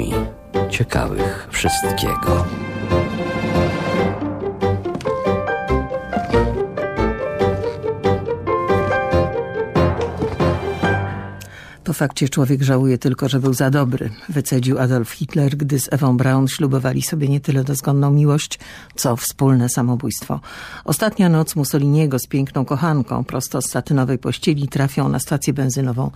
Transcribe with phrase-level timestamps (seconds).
[0.00, 0.14] ludzi
[0.70, 2.46] ciekawych wszystkiego.
[11.84, 16.16] Po fakcie człowiek żałuje tylko, że był za dobry, wycedził Adolf Hitler, gdy z Ewą
[16.16, 18.58] Braun ślubowali sobie nie tyle dozgonną miłość,
[18.94, 20.40] co wspólne samobójstwo.
[20.84, 26.10] Ostatnia noc Mussoliniego z piękną kochanką prosto z satynowej pościeli trafią na stację benzynową,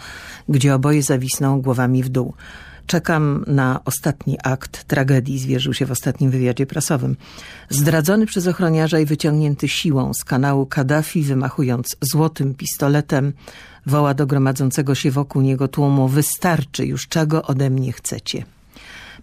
[0.48, 2.34] gdzie oboje zawisną głowami w dół.
[2.86, 7.16] Czekam na ostatni akt tragedii, zwierzył się w ostatnim wywiadzie prasowym.
[7.70, 13.32] Zdradzony przez ochroniarza i wyciągnięty siłą z kanału Kaddafi, wymachując złotym pistoletem,
[13.86, 18.44] woła do gromadzącego się wokół niego tłumu wystarczy już czego ode mnie chcecie.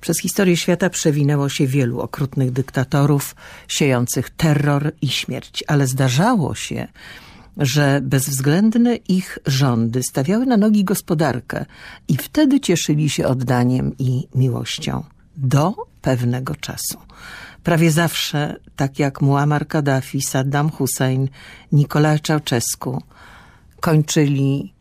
[0.02, 3.36] Przez historię świata przewinęło się wielu okrutnych dyktatorów,
[3.68, 6.88] siejących terror i śmierć, ale zdarzało się,
[7.58, 11.66] że bezwzględne ich rządy stawiały na nogi gospodarkę
[12.08, 15.04] i wtedy cieszyli się oddaniem i miłością.
[15.38, 16.98] Do pewnego czasu.
[17.64, 21.30] Prawie zawsze, tak jak Muammar Kaddafi, Saddam Hussein,
[21.72, 23.02] Nikolaj Czałczesku,
[23.80, 24.74] kończyli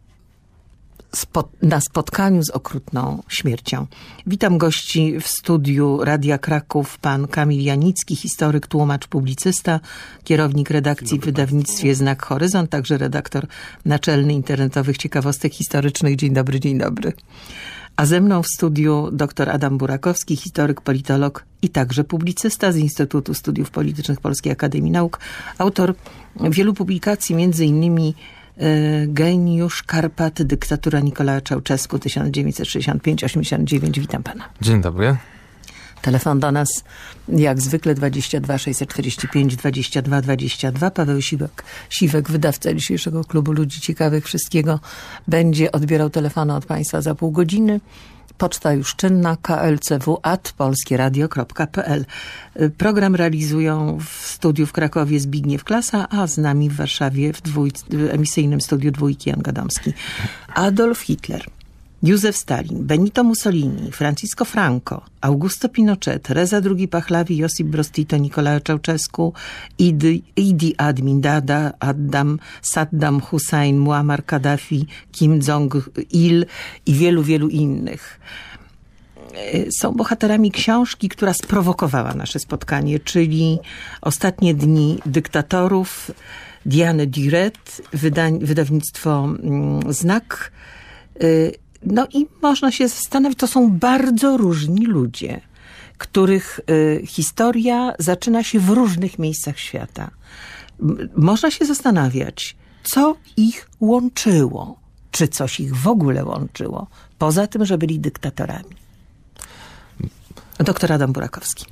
[1.63, 3.87] na spotkaniu z okrutną śmiercią.
[4.27, 9.81] Witam gości w studiu Radia Kraków, pan Kamil Janicki, historyk, tłumacz, publicysta,
[10.25, 13.47] kierownik redakcji w wydawnictwie Znak Horyzont, także redaktor
[13.85, 16.17] naczelny internetowych ciekawostek historycznych.
[16.17, 17.13] Dzień dobry, dzień dobry.
[17.97, 23.35] A ze mną w studiu dr Adam Burakowski, historyk, politolog i także publicysta z Instytutu
[23.35, 25.21] Studiów Politycznych Polskiej Akademii Nauk,
[25.59, 25.95] autor
[26.51, 28.15] wielu publikacji, między innymi
[29.07, 34.01] Geniusz Karpat, dyktatura Nikolaja Czałczesku 1965-89.
[34.01, 34.45] Witam pana.
[34.61, 35.17] Dzień dobry.
[36.03, 36.85] Telefon do nas
[37.29, 40.91] jak zwykle 22 645 22 22.
[40.91, 44.81] Paweł Siwek, Siwek, wydawca dzisiejszego klubu Ludzi Ciekawych Wszystkiego,
[45.29, 47.81] będzie odbierał telefony od państwa za pół godziny.
[48.41, 52.05] Poczta już czynna klcw.polskieradio.pl.
[52.79, 57.73] Program realizują w studiu w Krakowie Zbigniew Klasa, a z nami w Warszawie w, dwój,
[57.91, 59.93] w emisyjnym studiu dwójki Jan Gadomski.
[60.55, 61.47] Adolf Hitler.
[62.03, 68.61] Józef Stalin, Benito Mussolini, Francisco Franco, Augusto Pinochet, Reza II Pahlavi, Josip Broz Tito, Nikolaja
[68.61, 69.33] Czałczesku,
[69.79, 76.47] Idi, Idi Admin, Dada, Addam, Saddam Hussein, Muammar Kaddafi, Kim Jong-il
[76.87, 78.21] i wielu, wielu innych
[79.81, 83.59] są bohaterami książki, która sprowokowała nasze spotkanie, czyli
[84.01, 86.11] Ostatnie dni dyktatorów
[86.67, 87.83] Diane Duret,
[88.41, 89.29] wydawnictwo
[89.89, 90.53] Znak.
[91.83, 95.41] No i można się zastanawiać, to są bardzo różni ludzie,
[95.99, 96.61] których
[97.07, 100.11] historia zaczyna się w różnych miejscach świata.
[101.17, 104.79] Można się zastanawiać, co ich łączyło,
[105.11, 106.87] czy coś ich w ogóle łączyło,
[107.19, 108.77] poza tym, że byli dyktatorami.
[110.59, 111.65] Doktor Adam Burakowski.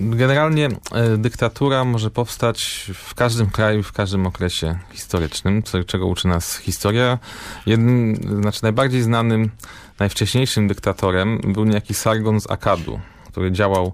[0.00, 6.56] Generalnie e, dyktatura może powstać w każdym kraju, w każdym okresie historycznym, czego uczy nas
[6.56, 7.18] historia.
[7.66, 9.50] Jednym, znaczy najbardziej znanym,
[9.98, 13.92] najwcześniejszym dyktatorem był niejaki Sargon z Akadu, który działał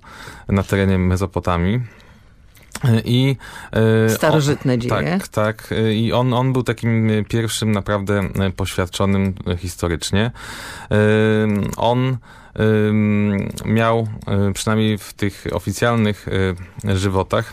[0.49, 1.81] na terenie Mezopotamii.
[3.05, 3.37] I,
[4.09, 5.19] Starożytne on, dzieje.
[5.19, 5.75] Tak, tak.
[5.95, 8.23] I on, on był takim pierwszym naprawdę
[8.57, 10.31] poświadczonym historycznie.
[11.77, 12.17] On
[13.65, 14.09] miał,
[14.55, 16.27] przynajmniej w tych oficjalnych
[16.85, 17.53] żywotach,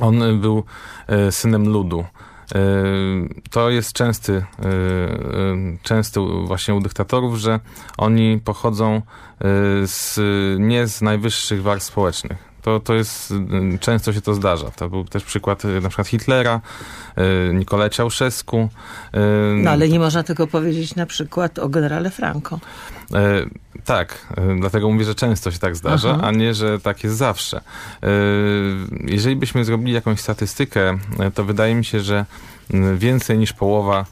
[0.00, 0.64] on był
[1.30, 2.04] synem ludu.
[3.50, 4.44] To jest częsty,
[5.82, 7.60] częsty właśnie u dyktatorów, że
[7.98, 9.02] oni pochodzą
[9.84, 10.18] z,
[10.60, 13.34] nie z najwyższych warstw społecznych to, to jest,
[13.80, 14.70] często się to zdarza.
[14.70, 16.60] To był też przykład na przykład Hitlera,
[17.54, 18.68] Nikolaja Czałszewsku.
[19.56, 22.58] No ale nie można tego powiedzieć na przykład o generale Franco.
[23.84, 24.26] Tak,
[24.60, 26.26] dlatego mówię, że często się tak zdarza, Aha.
[26.26, 27.60] a nie, że tak jest zawsze.
[29.04, 30.98] Jeżeli byśmy zrobili jakąś statystykę,
[31.34, 32.24] to wydaje mi się, że
[32.96, 34.06] więcej niż połowa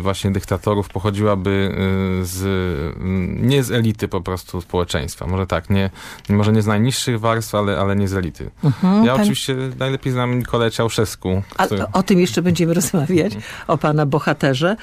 [0.00, 1.74] właśnie dyktatorów pochodziłaby
[2.22, 2.42] z,
[3.42, 5.26] nie z elity po prostu społeczeństwa.
[5.26, 5.90] Może tak, nie,
[6.28, 8.50] może nie z najniższych warstw, ale, ale nie z elity.
[8.64, 9.20] Mhm, ja pan...
[9.20, 11.42] oczywiście najlepiej znam Nikolę Czałszewsku.
[11.64, 11.84] Który...
[11.92, 13.32] O tym jeszcze będziemy rozmawiać,
[13.66, 14.76] o pana bohaterze.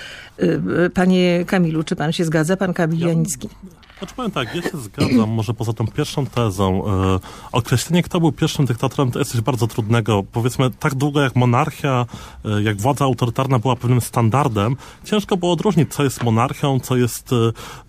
[0.93, 2.57] Panie Kamilu, czy pan się zgadza?
[2.57, 3.49] Pan Kamil Janicki.
[3.99, 6.87] Znaczy powiem tak, ja się zgadzam, może poza tą pierwszą tezą.
[6.87, 7.19] E,
[7.51, 10.23] określenie, kto był pierwszym dyktatorem, to jest coś bardzo trudnego.
[10.31, 12.05] Powiedzmy, tak długo jak monarchia,
[12.45, 17.33] e, jak władza autorytarna była pewnym standardem, ciężko było odróżnić, co jest monarchią, co jest
[17.33, 17.35] e,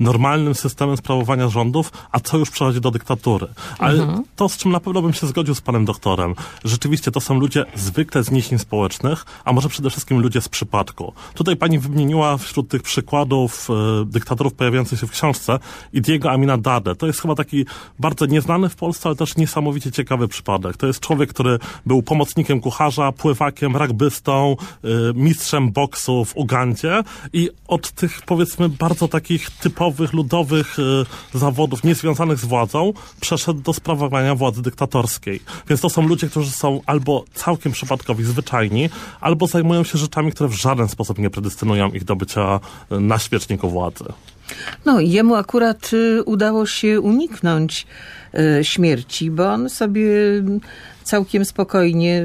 [0.00, 3.46] normalnym systemem sprawowania rządów, a co już przechodzi do dyktatury.
[3.78, 4.24] Ale mhm.
[4.36, 6.34] to, z czym na pewno bym się zgodził z panem doktorem,
[6.64, 11.12] rzeczywiście to są ludzie zwykle z niesień społecznych, a może przede wszystkim ludzie z przypadku.
[11.34, 13.68] Tutaj pani wymieniła wśród tych przykładów
[14.06, 15.58] dyktatorów pojawiających się w książce
[15.92, 16.96] i Diego Aminadade.
[16.96, 17.64] To jest chyba taki
[17.98, 20.76] bardzo nieznany w Polsce, ale też niesamowicie ciekawy przypadek.
[20.76, 27.02] To jest człowiek, który był pomocnikiem kucharza, pływakiem, rugbystą, y, mistrzem boksu w Ugandzie
[27.32, 33.72] i od tych powiedzmy bardzo takich typowych, ludowych y, zawodów niezwiązanych z władzą przeszedł do
[33.72, 35.40] sprawowania władzy dyktatorskiej.
[35.68, 38.90] Więc to są ludzie, którzy są albo całkiem przypadkowi, zwyczajni,
[39.20, 42.60] albo zajmują się rzeczami, które w żaden sposób nie predestynują ich do bycia
[42.92, 44.04] y, na świeczniku władzy.
[44.84, 47.86] No i jemu akurat y, udało się uniknąć
[48.60, 50.10] y, śmierci, bo on sobie
[51.04, 52.22] całkiem spokojnie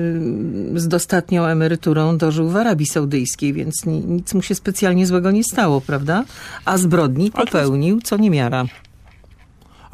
[0.75, 5.31] y, z dostatnią emeryturą dożył w Arabii Saudyjskiej, więc ni- nic mu się specjalnie złego
[5.31, 6.23] nie stało, prawda?
[6.65, 8.65] A zbrodni popełnił co niemiara.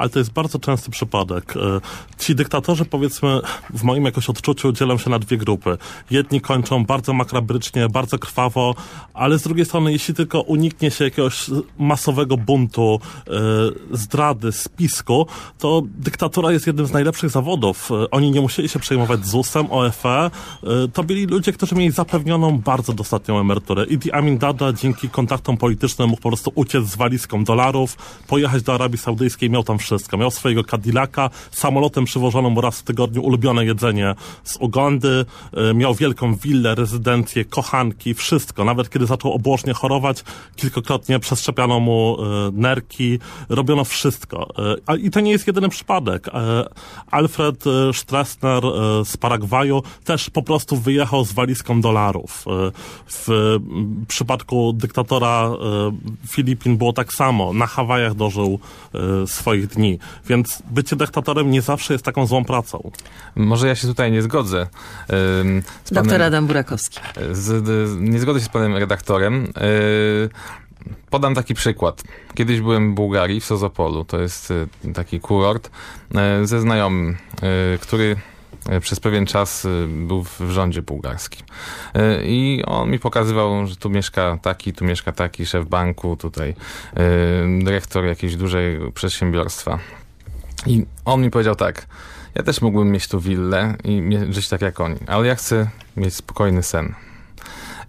[0.00, 1.54] Ale to jest bardzo częsty przypadek.
[1.56, 1.80] E,
[2.18, 5.78] Ci dyktatorzy, powiedzmy, w moim jakoś odczuciu dzielą się na dwie grupy.
[6.10, 8.74] Jedni kończą bardzo makrabrycznie, bardzo krwawo,
[9.14, 13.30] ale z drugiej strony, jeśli tylko uniknie się jakiegoś masowego buntu, e,
[13.90, 15.26] zdrady, spisku,
[15.58, 17.90] to dyktatura jest jednym z najlepszych zawodów.
[17.90, 20.30] E, Oni nie musieli się przejmować ZUS-em, OFE.
[20.92, 23.84] To byli ludzie, którzy mieli zapewnioną bardzo dostatnią emeryturę.
[23.84, 28.74] Idi Amin Dada dzięki kontaktom politycznym mógł po prostu uciec z walizką dolarów, pojechać do
[28.74, 29.89] Arabii Saudyjskiej, miał tam wszystko.
[30.18, 34.14] Miał swojego Cadillaca, samolotem przywożono mu raz w tygodniu ulubione jedzenie
[34.44, 38.64] z Ugandy, e, miał wielką willę, rezydencję, kochanki, wszystko.
[38.64, 40.24] Nawet kiedy zaczął obłożnie chorować,
[40.56, 44.48] kilkakrotnie przeszczepiano mu e, nerki, robiono wszystko.
[44.88, 46.30] E, I to nie jest jedyny przypadek.
[47.10, 52.44] Alfred Stroessner e, z Paragwaju też po prostu wyjechał z walizką dolarów.
[53.06, 53.58] W
[54.08, 55.50] przypadku dyktatora
[56.28, 57.52] Filipin było tak samo.
[57.52, 58.58] Na Hawajach dożył
[59.26, 59.79] swoich dni.
[60.26, 62.90] Więc bycie dyktatorem nie zawsze jest taką złą pracą.
[63.36, 64.66] Może ja się tutaj nie zgodzę.
[65.40, 67.00] ym, Z Doktor Adam Burakowski.
[67.32, 69.52] z, z, nie zgodzę się z panem redaktorem.
[69.56, 70.30] Yy,
[71.10, 72.02] Podam taki przykład.
[72.34, 74.04] Kiedyś byłem w Bułgarii, w Sozopolu.
[74.04, 75.70] To jest y, taki kurort
[76.42, 77.16] y, ze znajomym,
[77.74, 78.16] y, który y,
[78.80, 81.46] przez pewien czas y, był w rządzie bułgarskim.
[81.96, 86.54] Y, I on mi pokazywał, że tu mieszka taki, tu mieszka taki, szef banku, tutaj
[87.64, 89.78] dyrektor jakiegoś dużego przedsiębiorstwa.
[90.66, 91.86] I on mi powiedział tak,
[92.34, 96.14] ja też mógłbym mieć tu willę i żyć tak jak oni, ale ja chcę mieć
[96.14, 96.94] spokojny sen.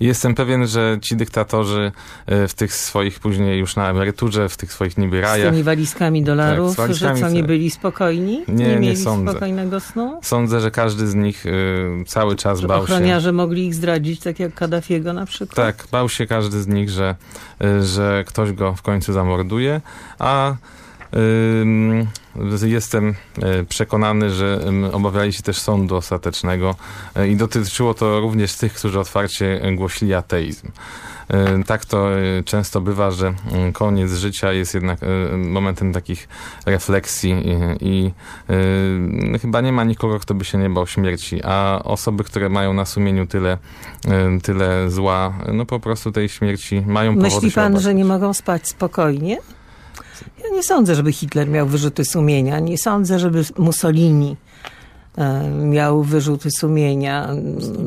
[0.02, 1.92] Jestem pewien, że ci dyktatorzy
[2.26, 5.64] e, w tych swoich później już na emeryturze, w tych swoich niby Z rajach, tymi
[5.64, 7.48] walizkami dolarów, Tak, z walizkami że co, nie tak.
[7.48, 8.44] byli spokojni?
[8.48, 9.32] Nie, nie mieli sądzę.
[9.32, 10.20] spokojnego snu?
[10.24, 11.50] sądzę, że każdy z nich e,
[12.06, 12.84] cały czas Że bał się.
[12.84, 15.56] ochroniarze mogli ich zdradzić, tak jak Kaddafiego na przykład?
[15.56, 17.16] Tak, bał się każdy z nich, że,
[17.64, 19.82] y, że ktoś go w końcu zamorduje,
[20.20, 20.56] a
[22.66, 24.60] jestem y, przekonany, że
[24.92, 26.76] obawiali się też sądu ostatecznego
[27.18, 30.68] y, i dotyczyło to również tych, którzy otwarcie głosili ateizm.
[31.34, 32.08] Y, Tak to
[32.46, 33.34] często bywa, że
[33.70, 35.00] y, koniec życia jest jednak
[35.38, 36.28] momentem takich
[36.66, 38.12] refleksji i, i
[39.36, 42.74] y, chyba nie ma nikogo, kto by się nie bał śmierci, a osoby, które mają
[42.74, 43.58] na sumieniu tyle,
[44.44, 48.68] tyle zła, no po prostu tej śmierci mają powody Myśli pan, że nie mogą spać
[48.68, 49.38] spokojnie?
[50.44, 52.60] Ja nie sądzę, żeby Hitler miał wyrzuty sumienia.
[52.60, 54.36] Nie sądzę, żeby Mussolini
[55.18, 57.30] e, miał wyrzuty sumienia.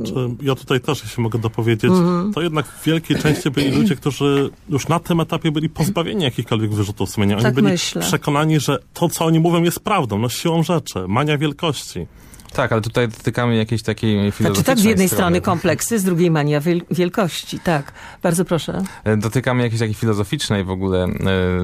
[0.07, 2.33] Czy ja tutaj też, jeśli mogę dopowiedzieć, Mhm.
[2.33, 6.75] to jednak w wielkiej części byli ludzie, którzy już na tym etapie byli pozbawieni jakichkolwiek
[6.75, 7.35] wyrzutów sumienia.
[7.35, 8.03] Oni Tak byli myślę.
[8.03, 12.07] przekonani, że to, co oni mówią, jest prawdą, no siłą rzeczy, mania wielkości.
[12.55, 16.05] Tak, ale tutaj dotykamy jakiejś takiej filozoficznej Znaczy tak z jednej strony strony kompleksy, z
[16.05, 17.61] drugiej mania wiel- wielkości.
[17.61, 17.93] Tak,
[18.23, 18.83] bardzo proszę.
[19.05, 21.09] E, dotykamy jakiejś takiej filozoficznej w ogóle e,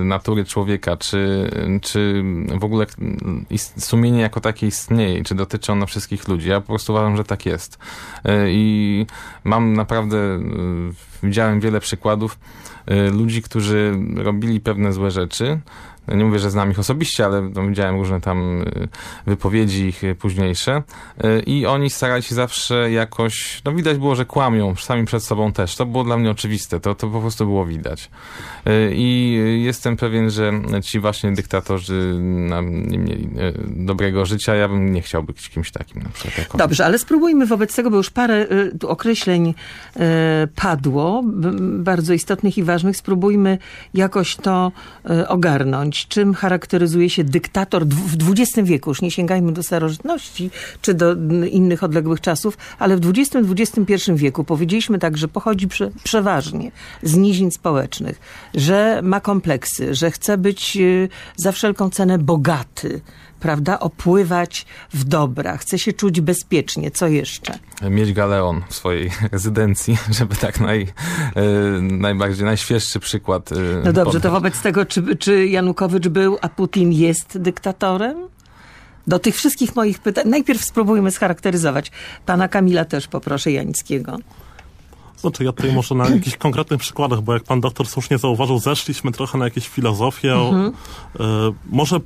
[0.04, 1.50] natury człowieka, czy,
[1.82, 2.24] czy
[2.60, 2.86] w ogóle
[3.78, 6.48] sumienie jako takie istnieje, czy dotyczy ono wszystkich ludzi.
[6.48, 7.78] Ja po prostu uważam, że tak jest.
[8.24, 9.06] E, I
[9.44, 10.40] mam naprawdę,
[11.22, 12.38] widziałem wiele przykładów
[13.12, 15.60] ludzi, którzy robili pewne złe rzeczy.
[16.16, 18.64] Nie mówię, że znam ich osobiście, ale no, widziałem różne tam e,
[19.26, 24.24] wypowiedzi ich e, późniejsze E, i oni starali się zawsze jakoś, no widać było, że
[24.24, 25.76] kłamią sami przed sobą też.
[25.76, 28.10] To było dla mnie oczywiste, to, to po prostu było widać.
[28.92, 30.52] I jestem pewien, że
[30.82, 32.14] ci właśnie dyktatorzy
[32.62, 33.28] nie mieli
[33.66, 34.54] dobrego życia.
[34.54, 36.38] Ja bym nie chciał być kimś takim na przykład.
[36.38, 36.58] Jak oni.
[36.58, 38.46] Dobrze, ale spróbujmy wobec tego, bo już parę
[38.82, 39.48] y, określeń
[39.96, 40.00] y,
[40.56, 41.22] padło,
[41.60, 42.96] bardzo istotnych i ważnych.
[42.96, 43.58] Spróbujmy
[43.94, 44.72] jakoś to
[45.10, 45.28] y,
[46.08, 48.90] Czym charakteryzuje się dyktator w XX wieku?
[48.90, 50.50] Już nie sięgajmy do starożytności
[50.82, 51.14] czy do
[51.50, 56.70] innych odległych czasów, ale w XX-XXI wieku powiedzieliśmy tak, że pochodzi prze, przeważnie
[57.02, 58.20] z nizin społecznych,
[58.54, 63.00] że ma kompleksy, że chce być y, za wszelką cenę bogaty,
[63.40, 66.90] prawda, opływać w dobra, chce się czuć bezpiecznie.
[66.90, 67.58] Co jeszcze?
[67.90, 70.82] Mieć galeon w swojej rezydencji, żeby tak naj,
[71.36, 71.42] e,
[71.80, 73.52] najbardziej, najświeższy przykład.
[73.52, 73.54] e,
[73.84, 74.22] No dobrze, podać.
[74.22, 78.16] to wobec tego, czy, czy Janukowycz był, a Putin jest dyktatorem?
[79.06, 81.90] Do tych wszystkich moich pytań, najpierw spróbujmy scharakteryzować.
[82.26, 84.16] Pana Kamila też poproszę Janickiego.
[85.16, 89.12] Znaczy, ja tutaj może na jakichś konkretnych przykładach, bo jak pan doktor słusznie zauważył, zeszliśmy
[89.12, 90.34] trochę na jakieś filozofię.
[90.34, 90.72] E,
[91.66, 92.00] może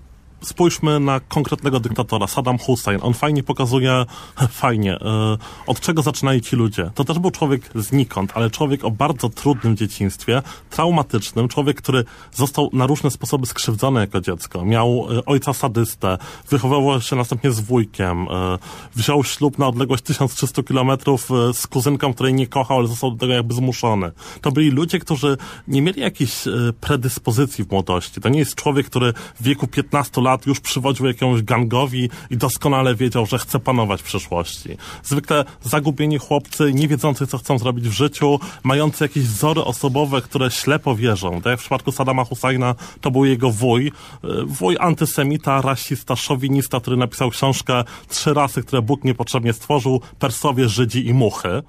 [0.45, 2.99] spójrzmy na konkretnego dyktatora, Saddam Hussein.
[3.03, 4.05] On fajnie pokazuje,
[4.63, 6.91] fajnie, e, od czego zaczynali ci ludzie.
[6.95, 12.71] To też był człowiek znikąd, ale człowiek o bardzo trudnym dzieciństwie, traumatycznym, człowiek, który został
[12.73, 14.65] na różne sposoby skrzywdzony jako dziecko.
[14.65, 16.19] Miał e, ojca sadystę,
[16.51, 18.59] wychowywał się następnie z wujkiem, e,
[18.95, 23.33] wziął ślub na odległość 1300 kilometrów z kuzynką, której nie kochał, ale został do tego
[23.33, 24.13] jakby zmuszony.
[24.41, 25.37] To byli ludzie, którzy
[25.69, 28.21] nie mieli jakiejś e, predyspozycji w młodości.
[28.21, 32.95] To nie jest człowiek, który w wieku 15 lat już przywodził jakiemuś gangowi i doskonale
[32.95, 34.77] wiedział, że chce panować w przyszłości.
[35.03, 40.51] Zwykle zagubieni chłopcy, nie wiedzący, co chcą zrobić w życiu, mający jakieś wzory osobowe, które
[40.51, 41.37] ślepo wierzą.
[41.37, 43.93] Tak jak w przypadku Saddama Husseina to był jego wuj.
[44.25, 50.69] E, Wuj antysemita, rasista, szowinista, który napisał książkę Trzy rasy, które Bóg niepotrzebnie stworzył, Persowie,
[50.69, 51.63] Żydzi i muchy.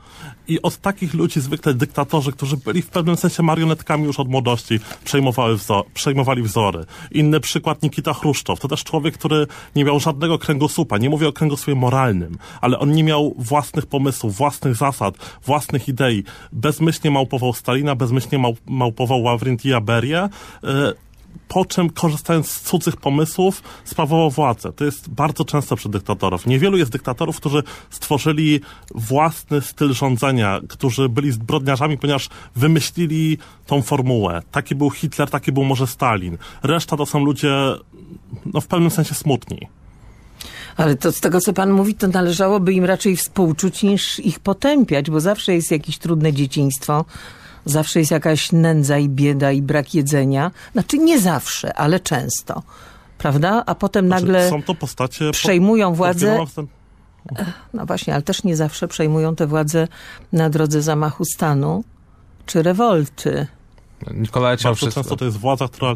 [0.47, 4.79] I od takich ludzi zwykle dyktatorzy, którzy byli w pewnym sensie marionetkami już od młodości,
[5.05, 6.85] przejmowały wzo- przejmowali wzory.
[7.11, 8.59] Inny przykład Nikita Chruszczow.
[8.59, 10.97] To też człowiek, który nie miał żadnego kręgosłupa.
[10.97, 16.23] Nie mówię o kręgosłupie moralnym, ale on nie miał własnych pomysłów, własnych zasad, własnych idei.
[16.51, 20.19] Bezmyślnie małpował Stalina, bezmyślnie mał- małpował Ławrentiya Berię.
[20.63, 20.93] E,
[21.47, 24.73] po czym, korzystając z cudzych pomysłów, sprawował władzę.
[24.73, 26.45] To jest bardzo często przy dyktatorów.
[26.45, 28.61] Niewielu jest dyktatorów, którzy stworzyli
[28.95, 34.41] własny styl rządzenia, którzy byli zbrodniarzami, ponieważ wymyślili tą formułę.
[34.51, 36.37] Taki był Hitler, taki był może Stalin.
[36.63, 37.53] Reszta to są ludzie,
[38.45, 39.67] no w pewnym sensie smutni.
[40.77, 45.11] Ale to z tego, co pan mówi, to należałoby im raczej współczuć niż ich potępiać,
[45.11, 47.05] bo zawsze jest jakieś trudne dzieciństwo,
[47.65, 50.51] zawsze jest jakaś nędza i bieda i brak jedzenia.
[50.73, 52.63] Znaczy nie zawsze, ale często.
[53.17, 53.63] Prawda?
[53.65, 55.25] A potem nagle Znaczy, Są to postacie...
[55.25, 56.37] po- przejmują pod władzę.
[57.73, 59.87] No właśnie, ale też nie zawsze przejmują tę władzę
[60.31, 61.83] na drodze zamachu stanu
[62.45, 63.47] czy rewolty.
[64.13, 65.93] Nikolaj Bardzo często to jest władza, która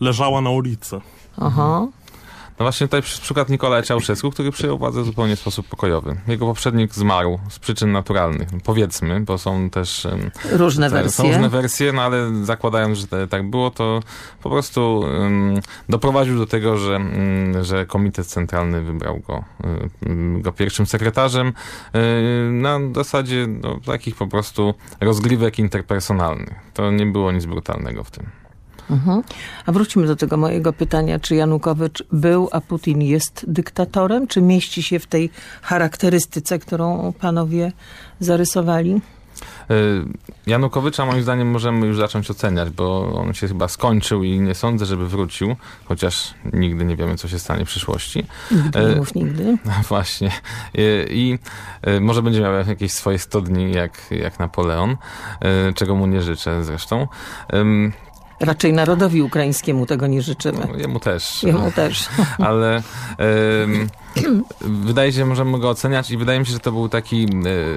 [0.00, 1.00] leżała na ulicy.
[1.36, 1.86] Aha.
[2.60, 6.16] No właśnie tutaj przy- przykład Nikolaja Ceausescu, który przyjął władzę zupełnie w sposób pokojowy.
[6.28, 10.06] Jego poprzednik zmarł z przyczyn naturalnych, powiedzmy, bo są też...
[10.52, 11.24] Różne tak, wersje.
[11.24, 14.00] Są różne wersje, no ale zakładając, że te, tak było, to
[14.42, 19.44] po prostu em, doprowadził do tego, że, em, że Komitet Centralny wybrał go,
[20.06, 21.52] em, go pierwszym sekretarzem
[22.50, 26.54] na zasadzie no, takich po prostu rozgrywek interpersonalnych.
[26.74, 28.39] To nie było nic brutalnego w tym.
[28.90, 29.22] Mhm.
[29.66, 34.26] A wróćmy do tego mojego pytania, czy Janukowycz był, a Putin jest dyktatorem?
[34.26, 35.30] Czy mieści się w tej
[35.62, 37.72] charakterystyce, którą panowie
[38.20, 39.00] zarysowali?
[39.70, 39.74] E,
[40.46, 44.86] Janukowycza moim zdaniem możemy już zacząć oceniać, bo on się chyba skończył i nie sądzę,
[44.86, 48.26] żeby wrócił, chociaż nigdy nie wiemy, co się stanie w przyszłości.
[48.50, 49.58] Nigdy nie E, mów nigdy.
[49.88, 50.30] Właśnie.
[50.74, 51.38] I, i
[51.82, 54.96] e, może będzie miał jakieś swoje 100 dni, jak, jak Napoleon,
[55.40, 57.06] e, czego mu nie życzę zresztą.
[58.40, 60.66] Raczej narodowi ukraińskiemu tego nie życzymy.
[60.72, 61.42] no, jemu też.
[61.42, 62.08] Jemu też.
[62.38, 62.82] ale
[64.60, 67.26] wydaje się, że możemy go oceniać i wydaje mi się, że to był taki,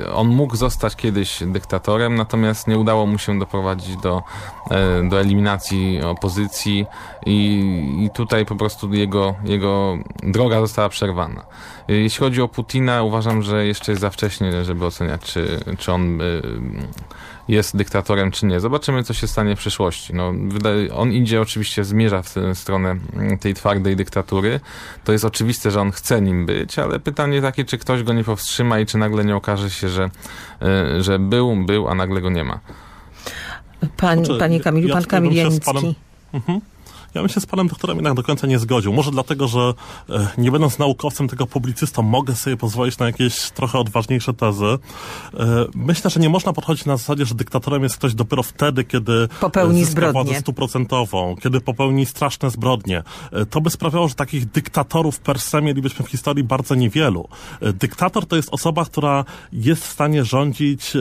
[0.04, 4.24] e, on mógł zostać kiedyś dyktatorem, natomiast nie udało mu się doprowadzić do,
[4.72, 6.86] e, do eliminacji opozycji
[7.26, 7.60] i,
[8.06, 11.46] i tutaj po prostu jego, jego droga została przerwana.
[11.90, 15.92] E, Jeśli chodzi o Putina, uważam, że jeszcze jest za wcześnie, żeby oceniać, czy, czy
[15.92, 16.24] on e,
[17.48, 18.60] jest dyktatorem, czy nie.
[18.60, 20.14] Zobaczymy, co się stanie w przyszłości.
[20.14, 20.34] No,
[20.96, 24.60] on idzie oczywiście, zmierza w tę stronę mm, tej twardej dyktatury.
[25.04, 28.24] To jest oczywiste, że on chce nim być, ale pytanie takie, czy ktoś go nie
[28.24, 30.10] powstrzyma i czy nagle nie okaże się, że,
[30.98, 32.60] y, że był, był, a nagle go nie ma.
[33.98, 35.66] Pan, Znaczy, panie Kamilu, ja pan tutaj Kamil Janicki.
[35.74, 35.94] panem-
[36.34, 36.62] Mhm.
[37.14, 38.94] Ja bym się z panem doktorem jednak do końca nie zgodził.
[38.94, 39.74] Może dlatego, że
[40.10, 44.66] e, nie będąc naukowcem, tylko publicystą, mogę sobie pozwolić na jakieś trochę odważniejsze tezy.
[44.66, 44.80] E,
[45.76, 49.82] myślę, że nie można podchodzić na zasadzie, że dyktatorem jest ktoś dopiero wtedy, kiedy Popełni
[49.82, 50.24] e, zyska zbrodnię.
[50.24, 53.04] władzę stuprocentową, kiedy popełni straszne zbrodnie.
[53.50, 57.28] To by sprawiało, że takich dyktatorów per se mielibyśmy w historii bardzo niewielu.
[57.62, 60.94] Dyktator to jest osoba, która jest w stanie rządzić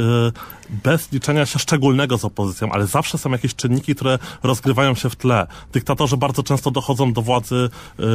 [0.84, 5.16] bez liczenia się szczególnego z opozycją, ale zawsze są jakieś czynniki, które rozgrywają się w
[5.16, 5.46] tle.
[5.72, 7.68] Dyktator dyktatorzy bardzo często dochodzą do władzy y,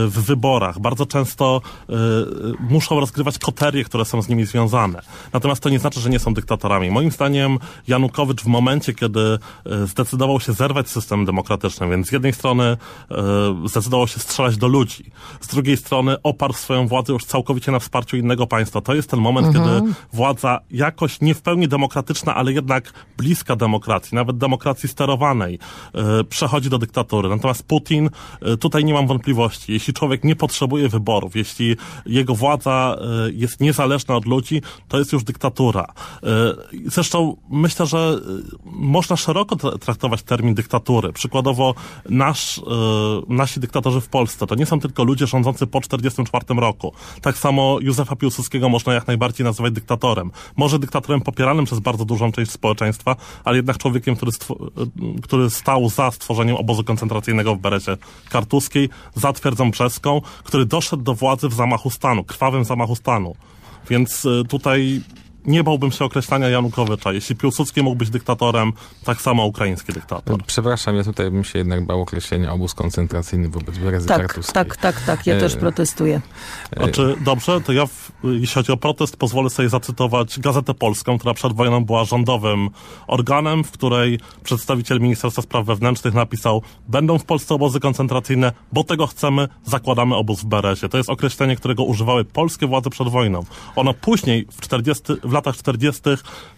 [0.07, 1.93] w wyborach, bardzo często y,
[2.59, 5.01] muszą rozgrywać koterie, które są z nimi związane.
[5.33, 6.91] Natomiast to nie znaczy, że nie są dyktatorami.
[6.91, 9.39] Moim zdaniem Janukowycz w momencie, kiedy
[9.85, 12.77] zdecydował się zerwać system demokratyczny, więc z jednej strony
[13.65, 15.11] zdecydował się strzelać do ludzi,
[15.41, 18.81] z drugiej strony oparł swoją władzę już całkowicie na wsparciu innego państwa.
[18.81, 19.65] To jest ten moment, mhm.
[19.65, 25.59] kiedy władza jakoś nie w pełni demokratyczna, ale jednak bliska demokracji, nawet demokracji sterowanej,
[26.29, 27.29] przechodzi do dyktatury.
[27.29, 28.09] Natomiast Putin,
[28.41, 29.73] e, tutaj nie mam wątpliwości.
[29.73, 31.75] Jeśli człowiek nie potrzebuje wyborów, jeśli
[32.05, 35.85] jego władza e, jest niezależna od ludzi, to jest już dyktatura.
[36.23, 36.27] E,
[36.85, 38.19] zresztą myślę, że
[38.65, 41.13] można szeroko traktować termin dyktatury.
[41.13, 41.75] Przykładowo
[42.09, 42.61] nasz,
[43.27, 46.93] nasi dyktatorzy w Polsce to nie są tylko ludzie rządzący po 1944 roku.
[47.21, 50.31] Tak samo Józefa Piłsudskiego można jak najbardziej nazywać dyktatorem.
[50.55, 54.31] Może dyktatorem popieranym przez bardzo dużą część społeczeństwa, ale jednak człowiekiem, który,
[55.21, 57.97] który stał za stworzeniem obozu koncentracyjnego w Berecie
[58.29, 63.35] Kartuskiej, za twierdzą brzeską, który doszedł do władzy w zamachu stanu, krwawym zamachu stanu.
[63.89, 65.01] Więc y, tutaj
[65.47, 67.13] nie bałbym się określania Janukowycza.
[67.13, 68.73] Jeśli Piłsudski mógł być dyktatorem,
[69.03, 70.43] tak samo ukraiński dyktator.
[70.47, 74.53] Przepraszam, ja tutaj bym się jednak bał określenia obóz koncentracyjny wobec Berezy tak, Kartuskiej.
[74.53, 75.39] Tak, tak, tak, ja e...
[75.39, 76.21] też protestuję.
[76.77, 81.33] Znaczy, dobrze, to ja, w, jeśli chodzi o protest, pozwolę sobie zacytować Gazetę Polską, która
[81.33, 82.69] przed wojną była rządowym
[83.07, 89.07] organem, w której przedstawiciel Ministerstwa Spraw Wewnętrznych napisał będą w Polsce obozy koncentracyjne, bo tego
[89.07, 90.89] chcemy, zakładamy obóz w Berezie.
[90.89, 93.43] To jest określenie, którego używały polskie władze przed wojną.
[93.75, 96.01] Ono później, w 40, w latach 40.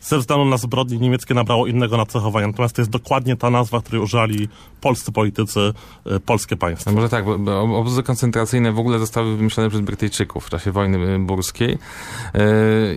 [0.02, 2.48] ze względu na zbrodnie niemieckie nabrało innego nacechowania.
[2.48, 4.48] Natomiast to jest dokładnie ta nazwa, której użyli
[4.82, 5.74] polscy politycy,
[6.16, 6.92] y, polskie państwo.
[6.92, 10.72] No może tak, bo, bo obozy koncentracyjne w ogóle zostały wymyślone przez Brytyjczyków w czasie
[10.72, 12.42] wojny y, burskiej yy,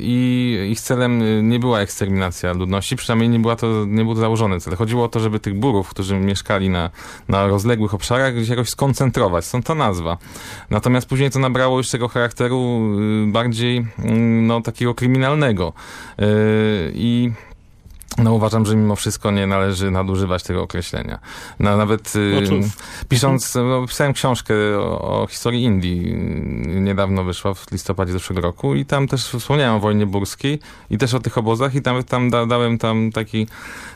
[0.00, 4.60] i ich celem nie była eksterminacja ludności, przynajmniej nie, była to, nie był to założony
[4.60, 4.76] cel.
[4.76, 6.90] Chodziło o to, żeby tych burów, którzy mieszkali na,
[7.28, 9.44] na rozległych obszarach, gdzieś jakoś skoncentrować.
[9.44, 10.18] Stąd ta nazwa.
[10.70, 12.90] Natomiast później to nabrało już tego charakteru
[13.28, 15.72] y, bardziej mm, no, takiego kryminalnego.
[16.94, 17.32] I
[18.18, 21.18] no uważam, że mimo wszystko nie należy nadużywać tego określenia.
[21.60, 22.60] No, nawet y, znaczy,
[23.08, 26.14] pisząc, no, pisałem książkę o, o, historii Indii,
[26.66, 30.58] niedawno wyszła w listopadzie zeszłego roku i tam też wspomniałem o wojnie burskiej
[30.90, 33.46] i też o tych obozach i tam, tam da, dałem tam taki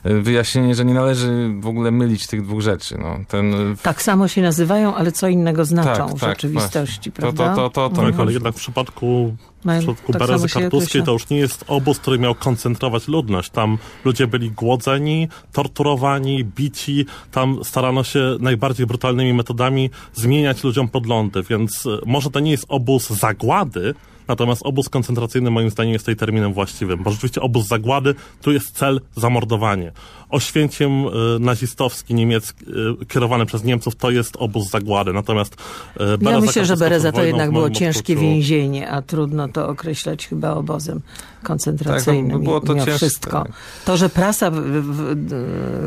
[0.07, 2.99] y, wyjaśnienie, że nie należy w ogóle mylić tych dwóch rzeczy.
[2.99, 3.55] No, ten...
[3.55, 7.13] Y, tak samo się nazywają, ale co innego znaczą tak, w tak, rzeczywistości, właśnie.
[7.13, 7.55] prawda?
[7.55, 8.21] To, to, to, to, to mhm.
[8.21, 12.19] ale jednak w przypadku w przypadku tak Berezy Kartuskiej to już nie jest obóz, który
[12.19, 13.51] miał koncentrować ludność.
[13.51, 17.07] Tam ludzie byli głodzeni, torturowani, bici.
[17.31, 22.65] Tam starano się najbardziej brutalnymi metodami zmieniać ludziom podlądy, więc e, może to nie jest
[22.69, 23.95] obóz zagłady,
[24.29, 28.71] Natomiast obóz koncentracyjny moim zdaniem jest tutaj terminem właściwym, bo rzeczywiście obóz zagłady, tu jest
[28.77, 29.93] cel zamordowanie.
[30.29, 31.11] Oświęciem y,
[31.41, 32.65] nazistowski niemiecki,
[33.03, 35.13] y, kierowany przez Niemców, to jest obóz zagłady.
[35.13, 38.21] Natomiast y, Bereza Ja myślę, że Bereza to jednak było ciężkie odczuciu...
[38.21, 41.01] więzienie, a trudno to określać chyba obozem
[41.43, 42.33] koncentracyjnym.
[42.33, 42.93] Tak, było to ciężkie.
[42.93, 43.45] wszystko.
[43.45, 43.53] Tak.
[43.85, 45.15] To, że prasa w, w,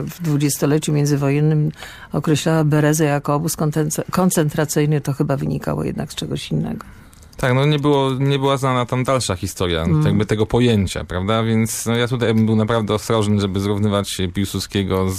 [0.10, 1.71] w dwudziestoleciu międzywojennym
[2.13, 3.58] określała Berezę jako obóz
[4.12, 6.86] koncentracyjny, to chyba wynikało jednak z czegoś innego.
[7.39, 10.06] Tak, no nie, było, nie była znana tam dalsza historia mm.
[10.06, 11.43] jakby tego pojęcia, prawda?
[11.43, 15.17] Więc no, ja tutaj bym był naprawdę ostrożny, żeby zrównywać Piłsudskiego z,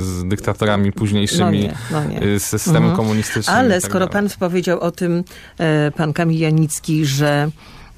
[0.00, 2.38] z dyktatorami późniejszymi no nie, no nie.
[2.38, 2.96] z systemem mm.
[2.96, 3.56] komunistycznym.
[3.56, 4.28] Ale tak skoro dalej.
[4.28, 5.24] pan powiedział o tym,
[5.58, 7.50] e, pan Kamil Janicki, że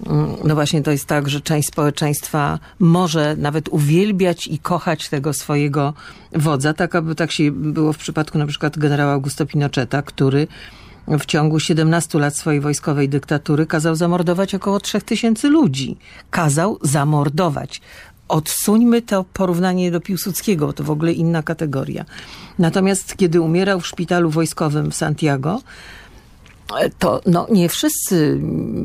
[0.07, 5.33] mm, no właśnie to jest tak, że część społeczeństwa może nawet uwielbiać i kochać tego
[5.33, 5.95] swojego
[6.33, 10.47] wodza, tak aby tak się było w przypadku na przykład generała Augusto Pinocheta, który
[11.09, 15.97] w ciągu 17 lat swojej wojskowej dyktatury kazał zamordować około 3000 ludzi.
[16.31, 17.81] Kazał zamordować.
[18.29, 22.05] Odsuńmy to porównanie do Piłsudskiego, bo to w ogóle inna kategoria.
[22.59, 25.61] Natomiast kiedy umierał w szpitalu wojskowym w Santiago,
[26.99, 28.39] to no, nie wszyscy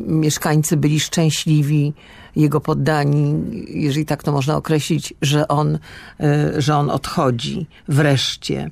[0.08, 1.94] mieszkańcy byli szczęśliwi,
[2.36, 3.36] jego poddani,
[3.68, 5.80] jeżeli tak to można określić, że on,
[6.20, 8.72] e, że on odchodzi wreszcie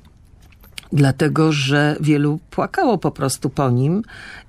[0.92, 4.02] dlatego że wielu płakało po prostu po nim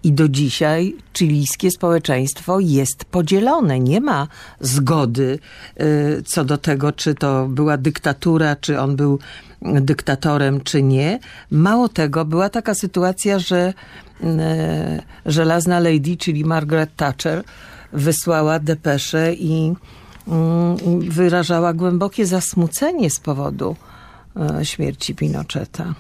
[0.04, 3.80] i do dzisiaj chilijskie społeczeństwo jest podzielone.
[3.80, 4.28] Nie ma
[4.60, 5.40] zgody
[5.82, 9.20] y, co do tego, czy to była dyktatura, czy on był
[9.62, 11.20] dyktatorem, czy nie.
[11.52, 13.74] Mało tego, była taka sytuacja, że
[14.22, 14.26] y,
[15.26, 17.44] żelazna lady, czyli Margaret Thatcher,
[17.94, 19.74] wysłała depeszę i
[20.28, 23.76] y, wyrażała głębokie zasmucenie z powodu
[24.64, 25.94] śmierci Pinocheta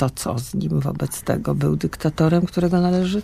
[0.00, 1.54] to co z nim wobec tego?
[1.54, 3.22] Był dyktatorem, którego należy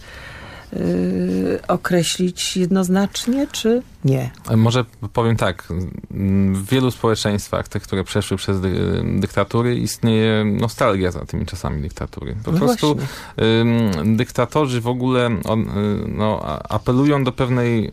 [0.73, 4.31] y, określić jednoznacznie, czy nie?
[4.57, 5.65] Może powiem tak,
[6.53, 12.37] w wielu społeczeństwach, tych, które przeszły przez dy dyktatury, istnieje nostalgia za tymi czasami dyktatury.
[12.45, 12.97] Po No prostu
[13.41, 15.65] ym, dyktatorzy w ogóle on, y,
[16.09, 17.93] no, apelują do pewnej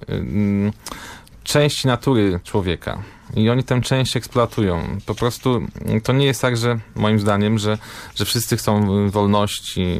[1.44, 3.04] części natury człowieka.
[3.36, 4.98] I oni tę część eksploatują.
[5.06, 5.62] Po prostu
[6.04, 7.78] to nie jest tak, że moim zdaniem, że,
[8.16, 9.98] że wszyscy chcą wolności.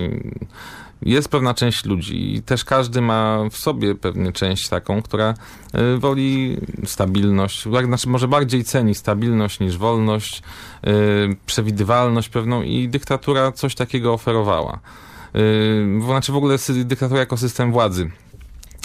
[1.02, 5.34] Jest pewna część ludzi i też każdy ma w sobie pewnie część taką, która
[5.96, 10.42] y, woli stabilność, znaczy może bardziej ceni stabilność niż wolność,
[10.88, 14.80] y, przewidywalność pewną i dyktatura coś takiego oferowała.
[15.36, 18.12] Y, Znaczy w ogóle dyktatura jako system władzy.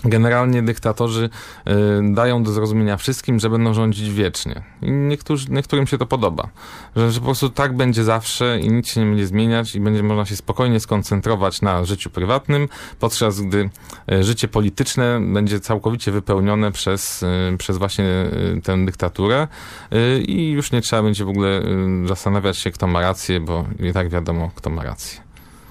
[0.05, 1.31] Generalnie dyktatorzy
[1.69, 1.71] y,
[2.15, 4.63] dają do zrozumienia wszystkim, że będą rządzić wiecznie.
[4.83, 6.49] I niektórzy, niektórym się to podoba.
[6.97, 10.03] Że, że po prostu tak będzie zawsze i nic się nie będzie zmieniać i będzie
[10.03, 12.69] można się spokojnie skoncentrować na życiu prywatnym,
[13.01, 13.71] podczas gdy
[14.13, 19.49] y, życie polityczne będzie całkowicie wypełnione przez, y, przez właśnie y, tę dyktaturę
[19.93, 21.63] y, i już nie trzeba będzie w ogóle
[22.05, 25.21] y, zastanawiać się, kto ma rację, bo i tak wiadomo, kto ma rację.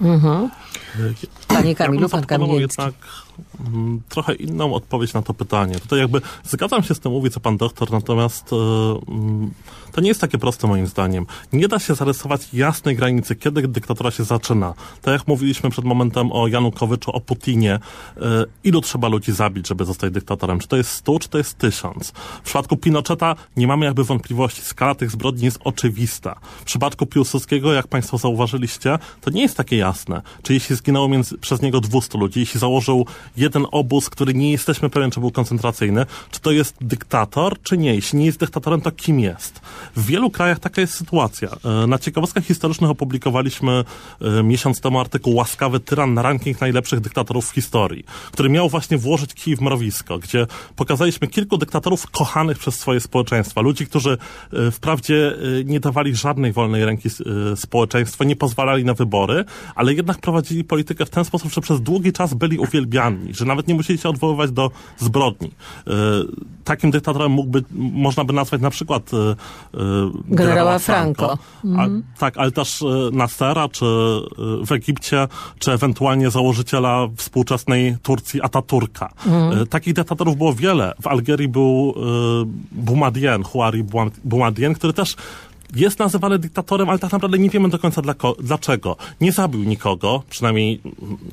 [0.00, 0.50] Mhm.
[1.48, 3.27] Panie Ja Kamilu, bym pan jednak mm,
[4.08, 5.74] trochę inną odpowiedź na to pytanie.
[5.74, 8.56] Tutaj jakby zgadzam się z tym, mówi co pan doktor, natomiast e,
[9.08, 9.50] mm,
[9.92, 11.26] to nie jest takie proste moim zdaniem.
[11.52, 14.74] Nie da się zarysować jasnej granicy, kiedy dyktatura się zaczyna.
[15.02, 17.80] Tak jak mówiliśmy przed momentem o Janukowyczu, o Putinie, e,
[18.64, 20.58] ilu trzeba ludzi zabić, żeby zostać dyktatorem?
[20.58, 22.10] Czy to jest stu, czy to jest tysiąc?
[22.40, 24.62] W przypadku Pinocheta nie mamy jakby wątpliwości.
[24.62, 26.34] Skala tych zbrodni jest oczywista.
[26.60, 30.22] W przypadku Piłsudskiego, jak państwo zauważyliście, to nie jest takie jasne.
[30.42, 34.90] Czy jeśli zginęło między, przez niego 200 ludzi, jeśli założył jeden obóz, który nie jesteśmy
[34.90, 37.94] pewien, czy był koncentracyjny, czy to jest dyktator, czy nie?
[37.94, 39.60] Jeśli nie jest dyktatorem, to kim jest?
[39.96, 41.48] W wielu krajach taka jest sytuacja.
[41.64, 43.84] E, Na ciekawostkach historycznych opublikowaliśmy
[44.20, 48.98] e, miesiąc temu artykuł Łaskawy tyran na ranking najlepszych dyktatorów w historii, który miał właśnie
[48.98, 53.60] włożyć kij w mrowisko, gdzie pokazaliśmy kilku dyktatorów kochanych przez swoje społeczeństwa.
[53.60, 54.18] Ludzi, którzy
[54.52, 57.08] e, wprawdzie nie dawali żadnej wolnej ręki
[57.56, 62.12] społeczeństwu, nie pozwalali na wybory, ale jednak prowadzili politykę w ten sposób, że przez długi
[62.12, 65.50] czas byli uwielbiani, że nawet nie musieli się odwoływać do zbrodni.
[65.86, 65.92] E,
[66.64, 69.36] Takim dyktatorem mógłby, można by nazwać na przykład e, e,
[70.28, 71.38] generała Franco.
[71.78, 71.86] A,
[72.18, 73.84] tak, ale też e, Nassera, czy
[74.66, 75.28] w Egipcie,
[75.58, 79.12] czy ewentualnie założyciela współczesnej Turcji Ataturka.
[79.62, 80.94] E, Takich dyktatorów było wiele.
[81.02, 82.00] W Algierii był e,
[82.72, 85.16] Boumadiene, Houari Boum- Boumadiene, który też
[85.76, 88.96] jest nazywany dyktatorem, ale tak naprawdę nie wiemy do końca dla ko- dlaczego.
[89.20, 90.80] Nie zabił nikogo, przynajmniej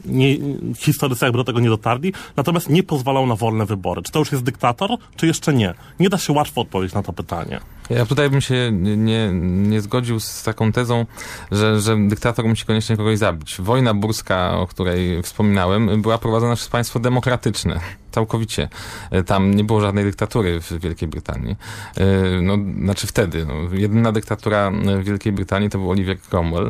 [0.05, 0.37] nie,
[0.77, 4.01] historycy jakby do tego nie dotarli, natomiast nie pozwalał na wolne wybory.
[4.01, 5.73] Czy to już jest dyktator, czy jeszcze nie?
[5.99, 7.59] Nie da się łatwo odpowiedzieć na to pytanie.
[7.89, 9.29] Ja tutaj bym się nie,
[9.69, 11.05] nie zgodził z taką tezą,
[11.51, 13.55] że, że dyktator musi koniecznie kogoś zabić.
[13.59, 17.79] Wojna burska, o której wspominałem, była prowadzona przez państwo demokratyczne.
[18.11, 18.69] Całkowicie.
[19.11, 21.55] E, Tam nie było żadnej dyktatury w Wielkiej Brytanii.
[21.97, 22.05] E,
[22.41, 23.45] No, znaczy wtedy.
[23.45, 26.67] No, jedyna dyktatura w Wielkiej Brytanii to był Oliver Cromwell.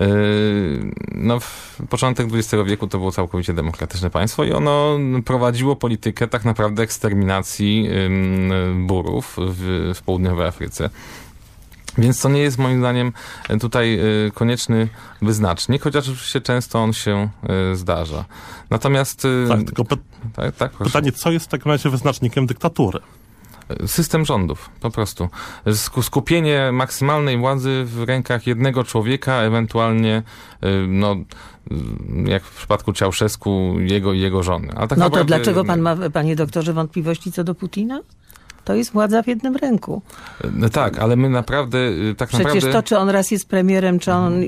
[0.00, 0.06] E,
[1.14, 6.44] No, w początek XX wieku to było całkowicie demokratyczne państwo i ono prowadziło politykę tak
[6.44, 7.88] naprawdę eksterminacji
[8.76, 10.90] burów w, w południowej Afryce.
[11.98, 13.12] Więc to nie jest moim zdaniem
[13.60, 14.88] tutaj y, konieczny
[15.22, 17.28] wyznacznik, chociaż oczywiście często on się
[17.72, 18.24] y, zdarza.
[18.70, 19.24] Natomiast...
[19.24, 19.96] y, Tak, tylko py-
[20.36, 22.98] tak, tak, pytanie, co jest w takim razie wyznacznikiem dyktatury?
[23.86, 25.28] System rządów, po prostu.
[25.66, 30.22] Sku- Skupienie maksymalnej władzy w rękach jednego człowieka, ewentualnie,
[30.64, 31.74] y, no, y,
[32.30, 34.68] jak w przypadku Ceausescu, jego i jego żony.
[34.68, 38.00] Tak No to naprawdę- dlaczego pan ma, panie doktorze, wątpliwości co do Putina?
[38.64, 40.02] To jest władza w jednym ręku.
[40.52, 42.72] No tak, ale my naprawdę, y, tak Przecież naprawdę...
[42.72, 44.42] to, czy on raz jest premierem, czy on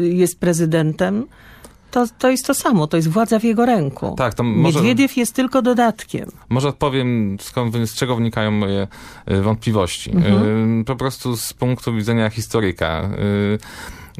[0.00, 1.26] jest prezydentem,
[1.92, 2.86] to, to jest to samo.
[2.86, 4.14] To jest władza w jego ręku.
[4.18, 6.30] Tak, to może- Niedźwiediew jest tylko dodatkiem.
[6.48, 8.88] Może odpowiem, skąd, z czego wnikają moje
[9.30, 10.10] y, wątpliwości.
[10.80, 13.02] Y, Po prostu z punktu widzenia historyka.
[13.18, 13.58] Y,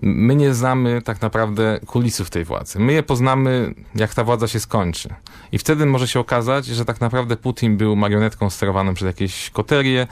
[0.02, 2.78] My nie znamy tak naprawdę kulisów tej władzy.
[2.78, 5.08] My je poznamy, jak ta władza się skończy.
[5.52, 10.06] I wtedy może się okazać, że tak naprawdę Putin był marionetką sterowaną przez jakieś koterie,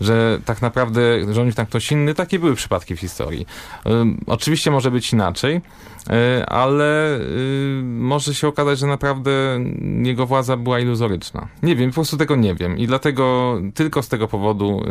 [0.00, 1.00] że tak naprawdę
[1.34, 2.14] rządził tam ktoś inny.
[2.14, 3.46] Takie były przypadki w historii.
[4.26, 5.60] Oczywiście może być inaczej,
[6.46, 9.30] ale y, może się okazać, że naprawdę
[10.02, 11.48] jego władza była iluzoryczna.
[11.62, 12.78] Nie wiem, po prostu tego nie wiem.
[12.78, 14.82] I dlatego tylko z tego powodu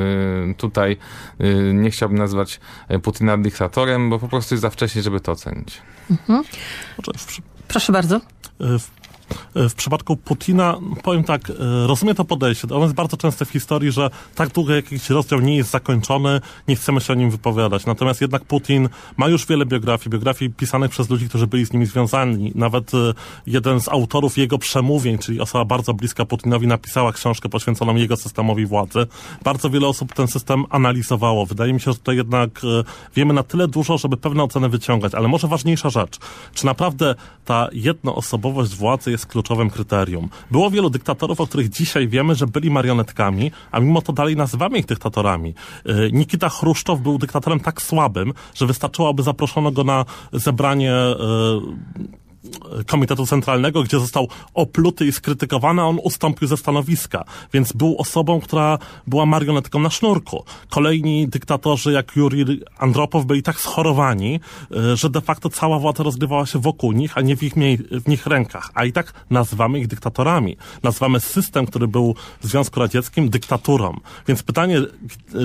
[0.51, 0.97] y, tutaj
[1.41, 2.59] y, nie chciałbym nazwać
[3.03, 5.81] Putina dyktatorem, bo po prostu jest za wcześnie, żeby to ocenić.
[6.25, 8.21] Znaczy, w, przy- Proszę bardzo.
[8.59, 9.04] w
[9.55, 11.53] W przypadku Putina, powiem tak, e,
[11.87, 12.67] rozumiem to podejście.
[12.71, 16.75] On jest bardzo często w historii, że tak długo jakiś rozdział nie jest zakończony, nie
[16.75, 17.85] chcemy się o nim wypowiadać.
[17.85, 21.85] Natomiast jednak Putin ma już wiele biografii, biografii pisanych przez ludzi, którzy byli z nimi
[21.85, 22.51] związani.
[22.55, 22.97] Nawet e,
[23.47, 28.65] jeden z autorów jego przemówień, czyli osoba bardzo bliska Putinowi, napisała książkę poświęconą jego systemowi
[28.65, 29.07] władzy.
[29.43, 31.45] Bardzo wiele osób ten system analizowało.
[31.45, 32.83] Wydaje mi się, że to jednak e,
[33.15, 35.15] wiemy na tyle dużo, żeby pewne oceny wyciągać.
[35.15, 36.17] Ale może ważniejsza rzecz.
[36.53, 40.29] Czy naprawdę ta jednoosobowość władzy jest kluczowym kryterium?
[40.51, 44.77] Było wielu dyktatorów, o których dzisiaj wiemy, że byli marionetkami, a mimo to dalej nazywamy
[44.77, 45.53] ich dyktatorami.
[45.85, 51.15] E, Nikita Chruszczow był dyktatorem tak słabym, że wystarczyłoby zaproszono go na zebranie e,
[52.87, 57.23] Komitetu Centralnego, gdzie został opluty i skrytykowany, a on ustąpił ze stanowiska.
[57.53, 58.77] Więc był osobą, która
[59.07, 60.43] była marionetką na sznurku.
[60.69, 64.39] Kolejni dyktatorzy, jak Juri Andropow, byli tak schorowani,
[64.71, 67.53] e, że de facto cała władza rozgrywała się wokół nich, a nie w ich,
[68.23, 68.71] w rękach.
[68.73, 70.57] A i tak nazywamy ich dyktatorami.
[70.83, 73.99] Nazywamy system, który był w Związku Radzieckim, dyktaturą.
[74.27, 74.81] Więc pytanie,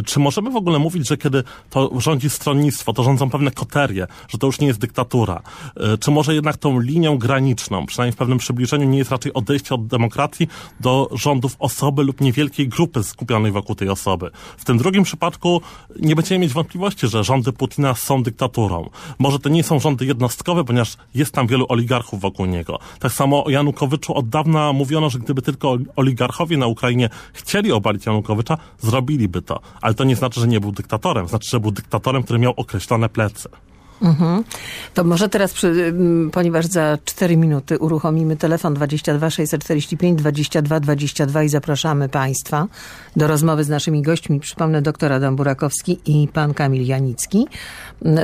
[0.07, 4.39] czy możemy w ogóle mówić, że kiedy to rządzi stronnictwo, to rządzą pewne koterie, że
[4.39, 5.43] to już nie jest dyktatura?
[5.77, 9.75] E, czy może jednak tą linią graniczną, przynajmniej w pewnym przybliżeniu, nie jest raczej odejście
[9.75, 10.49] od demokracji
[10.81, 14.31] do rządów osoby lub niewielkiej grupy skupionej wokół tej osoby.
[14.57, 15.61] W tym drugim przypadku
[16.01, 18.91] nie będziemy mieć wątpliwości, że rządy Putina są dyktaturą.
[19.19, 22.79] Może to nie są rządy jednostkowe, ponieważ jest tam wielu oligarchów wokół niego.
[22.99, 28.07] Tak samo o Janukowyczu od dawna mówiono, że gdyby tylko oligarchowie na Ukrainie chcieli obalić
[28.07, 29.61] Janukowycza, zrobiliby to.
[29.81, 31.29] Ale to nie znaczy, że nie był dyktatorem.
[31.29, 33.49] Znaczy, że był dyktatorem, który miał określone plecy.
[34.03, 34.45] Mhm.
[34.95, 35.95] To może teraz, przy,
[36.33, 42.67] ponieważ za 4 minuty uruchomimy telefon 22 645 22 22 i zapraszamy Państwa
[43.17, 44.41] do rozmowy z naszymi gośćmi.
[44.41, 47.47] Przypomnę, doktor Adam Burakowski i pan Kamil Janicki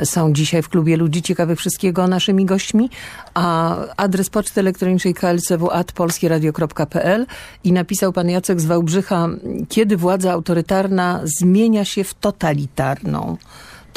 [0.03, 2.89] są dzisiaj w klubie Ludzi Ciekawych Wszystkiego naszymi gośćmi,
[3.33, 7.25] a adres poczty elektronicznej klcw.polskieradio.pl
[7.63, 9.27] i napisał pan Jacek z Wałbrzycha,
[9.69, 13.37] kiedy władza autorytarna zmienia się w totalitarną.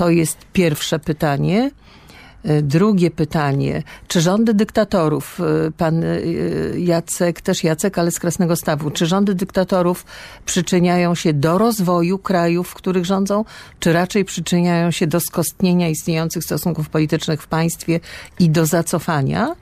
[0.00, 1.70] To jest pierwsze pytanie.
[2.44, 3.82] E, drugie pytanie.
[4.08, 6.20] Czy rządy dyktatorów, e, pan e,
[6.78, 10.04] Jacek, też Jacek, ale z Krasnego Stawu, czy rządy dyktatorów
[10.46, 13.44] przyczyniają się do rozwoju krajów, w których rządzą,
[13.80, 18.00] czy raczej przyczyniają się do skostnienia istniejących stosunków politycznych w państwie
[18.38, 19.54] i do zacofania?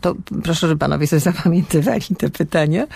[0.00, 2.86] To proszę, żeby panowie sobie zapamiętywali te pytania.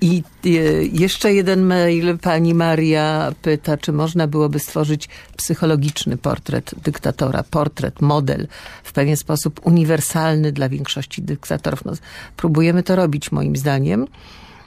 [0.00, 0.48] I e,
[0.84, 2.18] jeszcze jeden mail.
[2.18, 8.48] Pani Maria pyta, czy można byłoby stworzyć psychologiczny portret dyktatora, portret, model
[8.84, 11.84] w pewien sposób uniwersalny dla większości dyktatorów.
[11.84, 11.92] No,
[12.36, 14.06] próbujemy to robić moim zdaniem.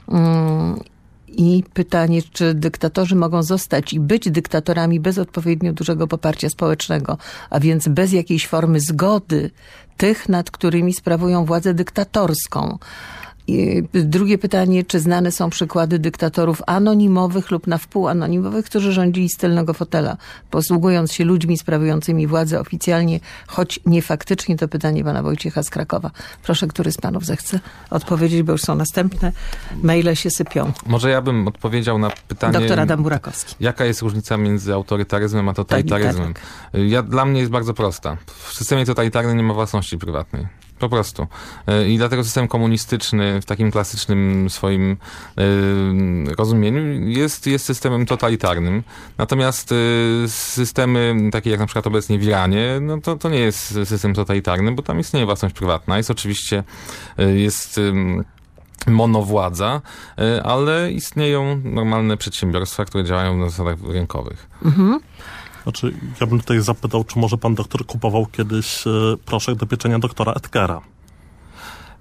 [0.08, 0.80] Mm,
[1.36, 7.18] i pytanie, czy dyktatorzy mogą zostać i być dyktatorami bez odpowiednio dużego poparcia społecznego,
[7.50, 9.50] a więc bez jakiejś formy zgody
[9.96, 12.78] tych, nad którymi sprawują władzę dyktatorską.
[13.92, 19.36] Drugie pytanie, czy znane są przykłady dyktatorów anonimowych lub na wpół anonimowych, którzy rządzili z
[19.36, 20.16] tylnego fotela,
[20.50, 26.10] posługując się ludźmi sprawującymi władzę oficjalnie, choć nie faktycznie, to pytanie pana Wojciecha z Krakowa.
[26.42, 29.32] Proszę, który z panów zechce odpowiedzieć, bo już są następne.
[29.82, 30.72] Maile się sypią.
[30.86, 32.52] Może ja bym odpowiedział na pytanie...
[32.52, 33.54] Doktor Adam Burakowski.
[33.60, 36.34] Jaka jest różnica między autorytaryzmem a totalitaryzmem?
[36.72, 38.16] Ja, dla mnie jest bardzo prosta.
[38.26, 40.46] W systemie totalitarnym nie ma własności prywatnej.
[40.82, 41.26] Po prostu.
[41.66, 44.96] E, I dlatego system komunistyczny w takim klasycznym swoim
[45.38, 48.82] e, rozumieniu jest, jest systemem totalitarnym.
[49.18, 49.76] Natomiast e,
[50.28, 54.72] systemy takie jak na przykład obecnie w Iranie, no to, to nie jest system totalitarny,
[54.72, 55.96] bo tam istnieje własność prywatna.
[55.96, 56.64] Jest oczywiście,
[57.18, 57.80] jest
[58.86, 59.80] monowładza,
[60.44, 64.48] ale istnieją normalne przedsiębiorstwa, które działają na zasadach rynkowych.
[64.64, 65.00] Mhm.
[65.62, 68.90] Znaczy, ja bym tutaj zapytał, czy może pan doktor kupował kiedyś e,
[69.24, 70.80] proszek do pieczenia doktora Edgara?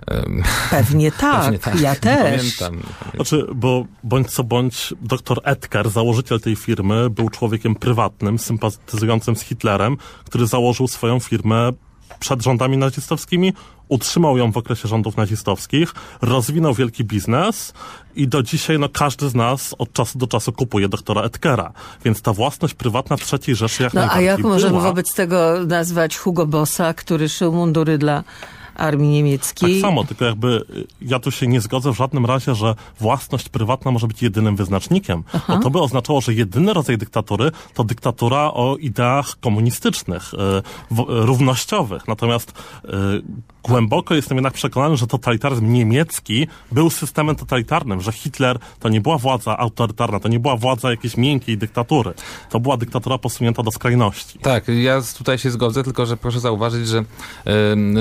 [0.69, 1.81] Pewnie tak, Pewnie tak.
[1.81, 2.57] ja też.
[2.59, 9.35] Pamiętam, Znaczy, bo bądź co bądź doktor Edgar, założyciel tej firmy, był człowiekiem prywatnym, sympatyzującym
[9.35, 11.71] z Hitlerem, który założył swoją firmę
[12.19, 13.53] przed rządami nazistowskimi,
[13.87, 17.73] utrzymał ją w okresie rządów nazistowskich, rozwinął wielki biznes
[18.15, 21.73] i do dzisiaj no, każdy z nas od czasu do czasu kupuje doktora Edgera.
[22.05, 26.17] Więc ta własność prywatna trzeciej Rzeszy jak no, najbardziej A jak możemy wobec tego nazwać
[26.17, 28.23] Hugo Bossa, który szył mundury dla
[28.81, 29.81] armii niemieckiej.
[29.81, 33.49] Tak samo, tylko jakby y, ja tu się nie zgodzę w żadnym razie, że własność
[33.49, 35.23] prywatna może być jedynym wyznacznikiem.
[35.47, 40.37] Bo to by oznaczało, że jedyny rodzaj dyktatury to dyktatura o ideach komunistycznych, y,
[41.07, 42.07] równościowych.
[42.07, 42.51] Natomiast
[42.85, 42.89] y,
[43.63, 49.17] głęboko jestem jednak przekonany, że totalitaryzm niemiecki był systemem totalitarnym, że Hitler to nie była
[49.17, 52.13] władza autorytarna, to nie była władza jakiejś miękkiej dyktatury.
[52.49, 54.39] To była dyktatura posunięta do skrajności.
[54.39, 57.03] Tak, ja tutaj się zgodzę, tylko że proszę zauważyć, że,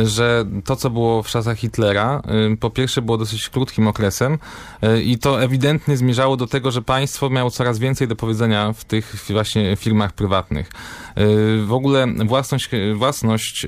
[0.04, 2.22] że to, co było w czasach Hitlera,
[2.60, 4.38] po pierwsze było dosyć krótkim okresem
[4.84, 8.84] y, i to ewidentnie zmierzało do tego, że państwo miało coraz więcej do powiedzenia w
[8.84, 10.70] tych właśnie firmach prywatnych.
[11.18, 13.66] Y, w ogóle własność, własność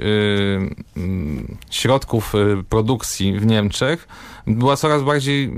[0.97, 2.33] mm, środków
[2.69, 4.09] produkcji w Niemczech
[4.47, 5.53] była coraz bardziej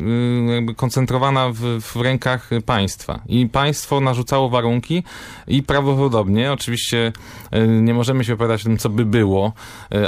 [0.54, 3.20] jakby koncentrowana w, w rękach państwa.
[3.26, 5.02] I państwo narzucało warunki
[5.46, 7.12] i prawdopodobnie, oczywiście
[7.68, 9.52] nie możemy się opowiadać o tym, co by było,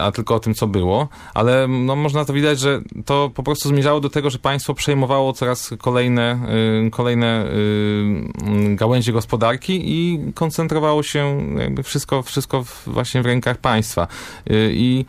[0.03, 3.69] a tylko o tym, co było, ale no, można to widać, że to po prostu
[3.69, 6.39] zmierzało do tego, że państwo przejmowało coraz kolejne,
[6.87, 14.09] y, kolejne y, gałęzie gospodarki i koncentrowało się jakby wszystko, wszystko właśnie w rękach państwa.
[14.51, 15.05] Y, I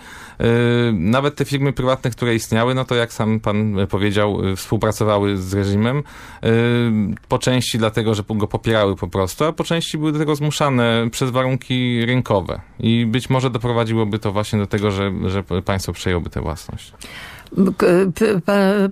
[0.94, 6.04] nawet te firmy prywatne, które istniały, no to jak sam pan powiedział, współpracowały z reżimem
[7.28, 11.08] po części dlatego, że go popierały po prostu, a po części były do tego zmuszane
[11.12, 12.62] przez warunki rynkowe.
[12.80, 16.94] I być może doprowadziłoby to właśnie do tego, że, że państwo przejęłoby tę własność.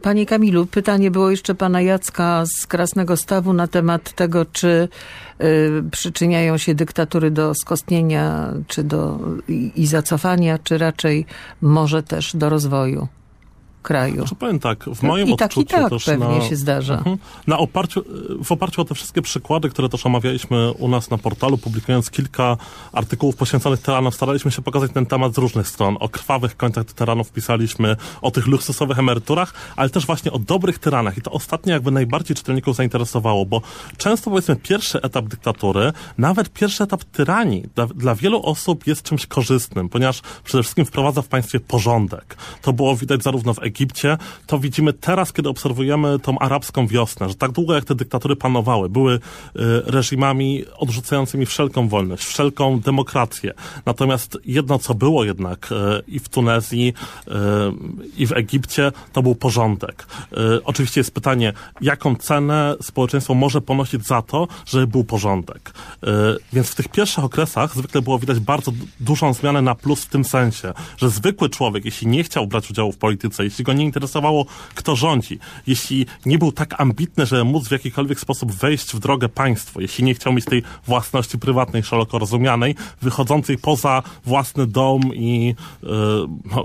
[0.01, 4.87] Panie Kamilu, pytanie było jeszcze pana Jacka z Krasnego Stawu na temat tego, czy
[5.41, 9.19] y, przyczyniają się dyktatury do skostnienia czy do,
[9.75, 11.25] i zacofania, czy raczej
[11.61, 13.07] może też do rozwoju
[13.85, 14.15] kraju.
[14.15, 16.97] Znaczy, powiem tak, w moim I tak, i tak pewnie na, się zdarza.
[16.97, 17.17] Mhm.
[17.47, 18.03] na oparciu,
[18.43, 22.57] w oparciu o te wszystkie przykłady, które też omawialiśmy u nas na portalu, publikując kilka
[22.93, 25.97] artykułów poświęconych tyranom, staraliśmy się pokazać ten temat z różnych stron.
[25.99, 31.17] O krwawych końcach tyranów pisaliśmy, o tych luksusowych emeryturach, ale też właśnie o dobrych tyranach.
[31.17, 33.61] I to ostatnie jakby najbardziej czytelników zainteresowało, bo
[33.97, 39.25] często powiedzmy pierwszy etap dyktatury, nawet pierwszy etap tyranii dla, dla wielu osób jest czymś
[39.25, 42.37] korzystnym, ponieważ przede wszystkim wprowadza w państwie porządek.
[42.61, 47.29] To było widać zarówno w Egipcie, Egipcie, to widzimy teraz, kiedy obserwujemy tą arabską wiosnę,
[47.29, 49.19] że tak długo jak te dyktatury panowały, były y,
[49.85, 53.53] reżimami odrzucającymi wszelką wolność, wszelką demokrację.
[53.85, 55.75] Natomiast jedno, co było jednak y,
[56.07, 56.93] i w Tunezji,
[57.27, 57.31] y,
[58.17, 60.07] i w Egipcie, to był porządek.
[60.63, 65.73] Oczywiście jest pytanie, jaką cenę społeczeństwo może ponosić za to, żeby był porządek.
[66.53, 70.23] Więc w tych pierwszych okresach zwykle było widać bardzo dużą zmianę na plus w tym
[70.23, 74.45] sensie, że zwykły człowiek, jeśli nie chciał brać udziału w polityce, jeśli go nie interesowało,
[74.75, 79.29] kto rządzi, jeśli nie był tak ambitny, żeby móc w jakikolwiek sposób wejść w drogę
[79.29, 85.55] państwo, jeśli nie chciał mieć tej własności prywatnej, szeroko rozumianej, wychodzącej poza własny dom i
[85.83, 85.89] yy,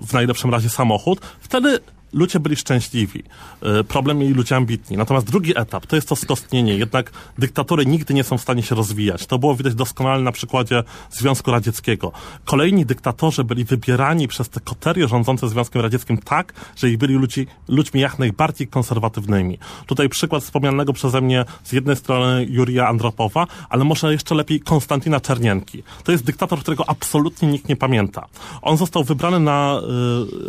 [0.02, 1.80] w najlepszym razie samochód, wtedy
[2.12, 3.22] ludzie byli szczęśliwi.
[3.62, 4.96] E, problem mieli ludzie ambitni.
[4.96, 6.74] Natomiast drugi etap to jest to skostnienie.
[6.74, 9.26] Jednak dyktatury nigdy nie są w stanie się rozwijać.
[9.26, 12.12] To było widać doskonale na przykładzie Związku Radzieckiego.
[12.44, 17.46] Kolejni dyktatorzy byli wybierani przez te koterie rządzące Związkiem Radzieckim tak, że ich byli ludzi,
[17.68, 19.58] ludźmi jak najbardziej konserwatywnymi.
[19.86, 25.20] Tutaj przykład wspomnianego przeze mnie z jednej strony Jurija Andropowa, ale może jeszcze lepiej Konstantina
[25.20, 25.82] Czernienki.
[26.04, 28.26] To jest dyktator, którego absolutnie nikt nie pamięta.
[28.62, 29.80] On został wybrany na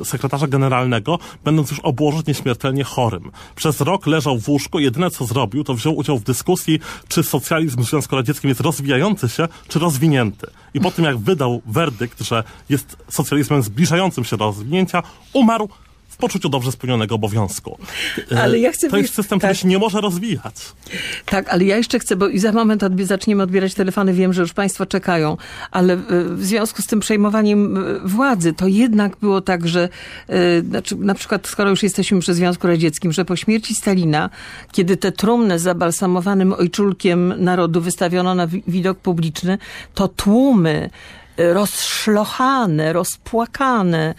[0.01, 1.19] y, sekretarza generalnego,
[1.51, 3.31] będąc już obłożnie śmiertelnie chorym.
[3.55, 7.81] Przez rok leżał w łóżku, jedyne co zrobił, to wziął udział w dyskusji, czy socjalizm
[7.81, 10.47] w Związku Radzieckim jest rozwijający się, czy rozwinięty.
[10.73, 15.69] I po tym, jak wydał werdykt, że jest socjalizmem zbliżającym się do rozwinięcia, umarł
[16.21, 17.77] poczuciu dobrze spełnionego obowiązku.
[18.31, 19.49] E, ale ja chcę to jest system, tak.
[19.49, 20.55] który się nie może rozwijać.
[21.25, 24.41] Tak, ale ja jeszcze chcę, bo i za moment odbi zaczniemy odbierać telefony, wiem, że
[24.41, 25.37] już państwo czekają,
[25.71, 25.97] ale
[26.35, 29.89] w związku z tym przejmowaniem e, władzy, to jednak było tak, że
[30.27, 34.29] e, znaczy, na przykład, skoro już jesteśmy przy Związku Radzieckim, że po śmierci Stalina,
[34.71, 39.57] kiedy te trumny z zabalsamowanym ojczulkiem narodu wystawiono na widok publiczny,
[39.93, 40.89] to tłumy
[41.37, 44.15] rozszlochane, rozpłakane,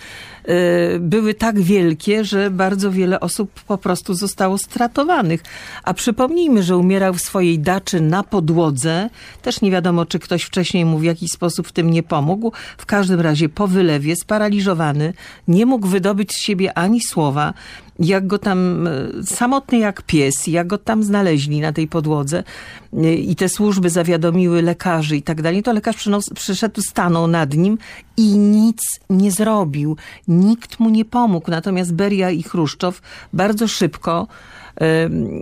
[1.00, 5.42] były tak wielkie, że bardzo wiele osób po prostu zostało stratowanych.
[5.85, 9.11] A przypomnijmy, że umierał w swojej daczy na podłodze.
[9.42, 12.52] Też nie wiadomo, czy ktoś wcześniej mu w jakiś sposób w tym nie pomógł.
[12.78, 15.14] W każdym razie po wylewie, sparaliżowany,
[15.48, 17.55] nie mógł wydobyć z siebie ani słowa
[17.98, 18.90] jak go tam, e,
[19.24, 22.44] samotny jak pies, jak go tam znaleźli na tej podłodze
[22.92, 27.78] e, i te służby zawiadomiły lekarzy i tak dalej, to lekarz przyszedł, stanął nad nim
[28.16, 29.96] i nic nie zrobił.
[30.29, 31.51] Nikt mu nie pomógł.
[31.51, 34.29] Natomiast Beria i Chruszczow bardzo szybko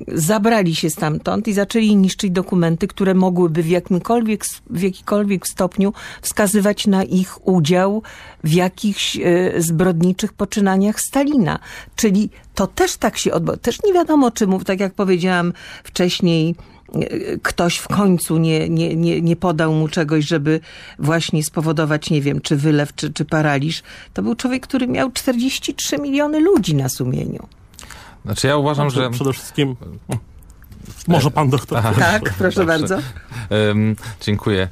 [0.09, 6.87] zabrali się stamtąd i zaczęli niszczyć dokumenty, które mogłyby w jakimkolwiek, w jakikolwiek stopniu wskazywać
[6.87, 8.02] na ich udział
[8.44, 9.20] w jakichś e,
[9.59, 11.59] zbrodniczych poczynaniach Stalina.
[11.96, 13.56] Czyli to też tak się odbyło.
[13.56, 15.52] Też nie wiadomo, czy mu, tak jak powiedziałam
[15.85, 16.54] wcześniej,
[17.42, 20.61] ktoś w końcu nie, nie, nie, nie podał mu czegoś, żeby
[20.98, 23.83] właśnie spowodować, nie wiem, czy wylew, czy, czy paraliż.
[24.14, 27.48] To był człowiek, który miał 43 miliony ludzi na sumieniu.
[28.24, 29.11] Znaczy ja uważam, znaczy, że...
[29.11, 29.76] Przede wszystkim...
[31.09, 31.83] Może pan doktor.
[31.98, 32.64] Tak, proszę Dobrze.
[32.64, 32.98] bardzo.
[33.50, 34.68] Em, dziękuję.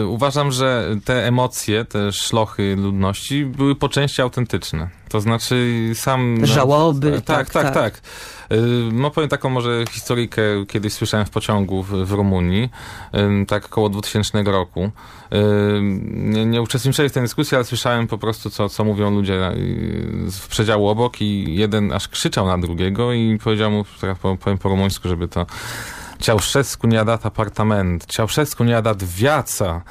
[0.00, 4.88] E, uważam, że te emocje, te szlochy ludności były po części autentyczne.
[5.08, 6.46] To znaczy sam...
[6.46, 7.74] Żałoby, tak, tak, tak, tak.
[7.74, 8.00] tak.
[8.50, 8.56] E,
[8.92, 12.70] No powiem taką może historyjkę, kiedyś słyszałem w pociągu w, w Rumunii,
[13.48, 14.90] tak około 2000 roku.
[16.10, 20.30] Nie, nie uczestniczyłem w tej dyskusji, ale słyszałem po prostu, co, co mówią ludzie y,
[20.30, 24.68] w przedziału obok i jeden aż krzyczał na drugiego i powiedział mu, teraz powiem po
[24.68, 25.46] rumuńsku, żeby to
[26.20, 29.82] Ceausescu nie dat apartament, Ceausescu nie dat wiaca,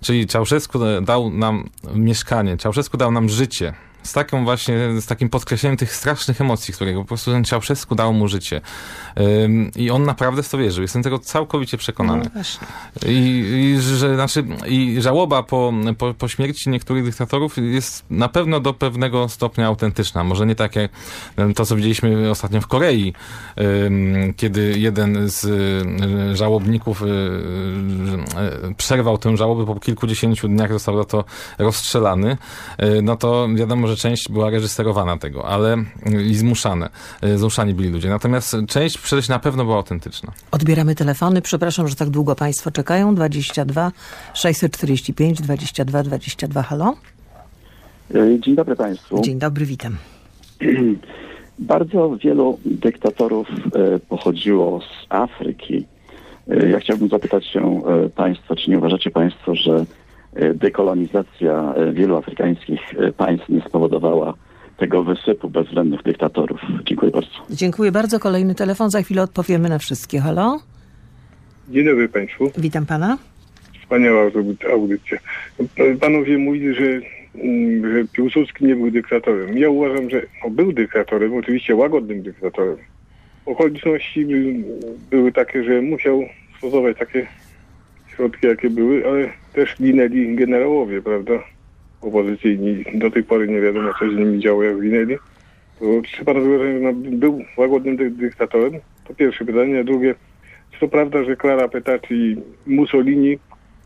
[0.00, 3.74] czyli Ceausescu dał nam mieszkanie, Ceausescu dał nam życie.
[4.02, 8.12] Z taką właśnie, z takim podkreśleniem tych strasznych emocji, którego po prostu ten Ceausescu dał
[8.12, 8.60] mu życie.
[9.44, 10.82] Ym, I on naprawdę w to wierzył.
[10.82, 12.30] Jestem tego całkowicie przekonany.
[12.34, 12.40] No.
[13.08, 13.44] I,
[13.76, 18.74] i, że, znaczy, I żałoba po, po, po śmierci niektórych dyktatorów jest na pewno do
[18.74, 20.24] pewnego stopnia autentyczna.
[20.24, 20.90] Może nie tak jak
[21.36, 23.12] em, to, co widzieliśmy ostatnio w Korei,
[23.56, 30.96] em, kiedy jeden z e, żałobników e, e, przerwał tę żałobę po kilkudziesięciu dniach, został
[30.96, 31.24] za to
[31.58, 32.36] rozstrzelany.
[32.78, 35.76] E, No to wiadomo, że część była reżyserowana tego, ale
[36.28, 36.88] i zmuszane.
[37.22, 38.08] E, Zmuszani byli ludzie.
[38.08, 40.32] Natomiast część przecież na pewno była autentyczna.
[40.50, 41.42] Odbieramy telefony.
[41.42, 43.14] Przepraszam, że tak długo Państwo czekają.
[43.14, 43.92] 22
[44.34, 46.62] 645 22 22.
[46.62, 46.94] Halo?
[48.14, 49.20] E, Dzień dobry Państwu.
[49.22, 49.96] Dzień dobry, witam.
[51.58, 55.86] Bardzo wielu dyktatorów e, pochodziło z Afryki.
[56.70, 57.82] Ja chciałbym zapytać się
[58.16, 59.84] Państwa, czy nie uważacie Państwo, że
[60.54, 64.34] dekolonizacja e, wielu afrykańskich e, państw nie spowodowała
[64.76, 66.60] tego wysypu bezwzględnych dyktatorów?
[66.84, 67.30] Dziękuję bardzo.
[67.50, 68.18] Dziękuję bardzo.
[68.20, 68.90] Kolejny telefon.
[68.90, 70.20] Za chwilę odpowiemy na wszystkie.
[70.20, 70.60] Halo?
[71.68, 72.50] Dzień dobry Państwu.
[72.58, 73.18] Witam Pana.
[73.82, 75.18] Wspaniała audy- audycja.
[76.00, 77.00] Panowie mówili, że,
[77.34, 79.58] mm, że Piłsudski nie był dyktatorem.
[79.58, 82.76] Ja uważam, że no, był dyktatorem, oczywiście łagodnym dyktatorem.
[83.46, 84.54] Okoliczności by,
[85.10, 86.22] były takie, że musiał
[86.58, 87.26] stosować takie
[88.16, 91.32] środki, jakie były, ale też ginęli generałowie, prawda?
[92.00, 92.84] Opozycyjni.
[92.94, 95.16] Do tej pory nie wiadomo, co z nimi działo, jak ginęli.
[95.80, 98.72] To trzeba rozwiązać, że no, był łagodnym dy- dyktatorem.
[99.08, 99.80] To pierwsze pytanie.
[99.80, 100.14] A drugie,
[100.72, 102.36] czy to prawda, że Clara Petacci i
[102.66, 103.38] Mussolini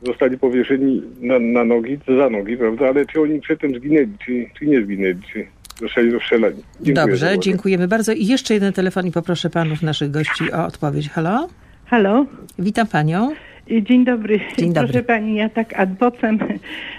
[0.06, 2.88] zostali powieszeni na, na nogi, za nogi, prawda?
[2.88, 5.46] Ale czy oni przedtem zginęli, czy, czy nie zginęli, czy
[5.80, 6.62] zostali rozstrzelani?
[6.80, 8.12] Dziękuję Dobrze, dziękujemy bardzo.
[8.12, 11.08] I jeszcze jeden telefon i poproszę Panów, naszych gości o odpowiedź.
[11.08, 11.48] Halo?
[11.86, 12.26] Halo,
[12.58, 13.34] Witam Panią.
[13.68, 14.40] Dzień dobry.
[14.58, 14.88] Dzień dobry.
[14.88, 16.38] Proszę pani, ja tak ad vocem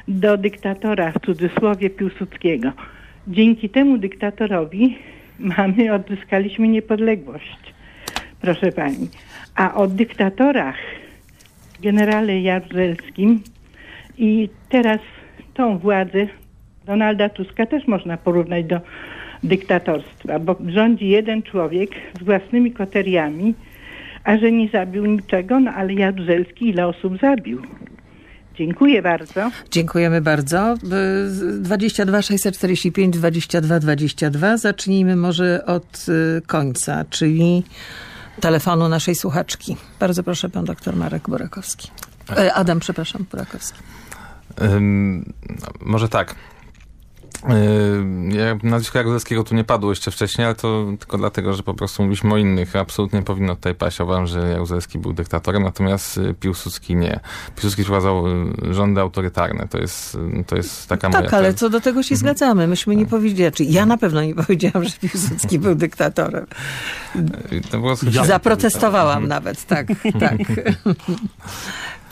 [0.07, 2.72] do dyktatora, w cudzysłowie Piłsudskiego.
[3.28, 4.97] Dzięki temu dyktatorowi
[5.39, 7.74] mamy, odzyskaliśmy niepodległość.
[8.41, 9.07] Proszę pani.
[9.55, 10.78] A o dyktatorach,
[11.82, 13.41] generale Jaruzelskim
[14.18, 14.99] i teraz
[15.53, 16.28] tą władzę
[16.86, 18.80] Donalda Tuska też można porównać do
[19.43, 21.89] dyktatorstwa, bo rządzi jeden człowiek
[22.22, 23.53] z własnymi koteriami,
[24.26, 27.61] a że nie zabił niczego, no ale Jaruzelski ile osób zabił?
[28.55, 29.51] Dziękuję bardzo.
[29.71, 30.73] Dziękujemy bardzo.
[30.73, 34.57] Y, 22 645 22 22.
[34.57, 37.63] Zacznijmy może od y, końca, czyli
[38.41, 39.78] telefonu naszej słuchaczki.
[39.99, 41.89] Bardzo proszę, pan doktor Marek Borakowski.
[42.38, 43.80] E, Adam, przepraszam, Borakowski.
[44.61, 45.34] Ym,
[45.82, 46.36] może tak.
[47.49, 51.73] Ym, Ja, nazwisko Jaruzelskiego tu nie padło jeszcze wcześniej, ale to tylko dlatego, że po
[51.73, 52.75] prostu mówiliśmy o innych.
[52.75, 53.99] Absolutnie nie powinno tutaj paść.
[53.99, 57.19] Uważam, że Jaruzelski był dyktatorem, natomiast y, Piłsudski nie.
[57.55, 59.67] Piłsudski wprowadzał y, rządy autorytarne.
[59.67, 61.21] To jest, y, to jest taka moja...
[61.21, 62.67] Tak, ale co do tego się zgadzamy.
[62.67, 66.45] Myśmy nie powiedzieli, czy ja na pewno nie powiedziałam, że Piłsudski był dyktatorem.
[68.25, 69.87] Zaprotestowałam nawet, tak,
[70.19, 70.37] tak.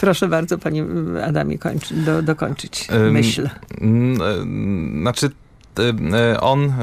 [0.03, 0.85] Proszę bardzo, panie
[1.25, 3.45] Adamie, kończy, do, dokończyć myśl.
[3.45, 3.49] E,
[5.01, 5.29] Znaczy,
[5.79, 6.73] e, e, on,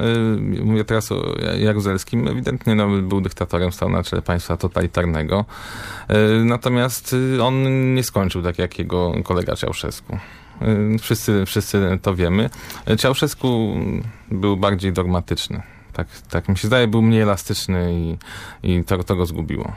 [0.64, 5.44] mówię teraz o Jaruzelskim, ewidentnie no, był dyktatorem, stał na czele państwa totalitarnego.
[6.44, 7.54] Natomiast on
[7.94, 9.52] nie skończył tak jak jego kolega.
[9.52, 12.50] E, Wszyscy, wszyscy to wiemy.
[12.98, 13.76] Ceausescu
[14.30, 15.62] był bardziej dogmatyczny.
[15.92, 18.16] Tak, tak mi się zdaje, był mniej elastyczny i,
[18.62, 19.72] i to, to go zgubiło.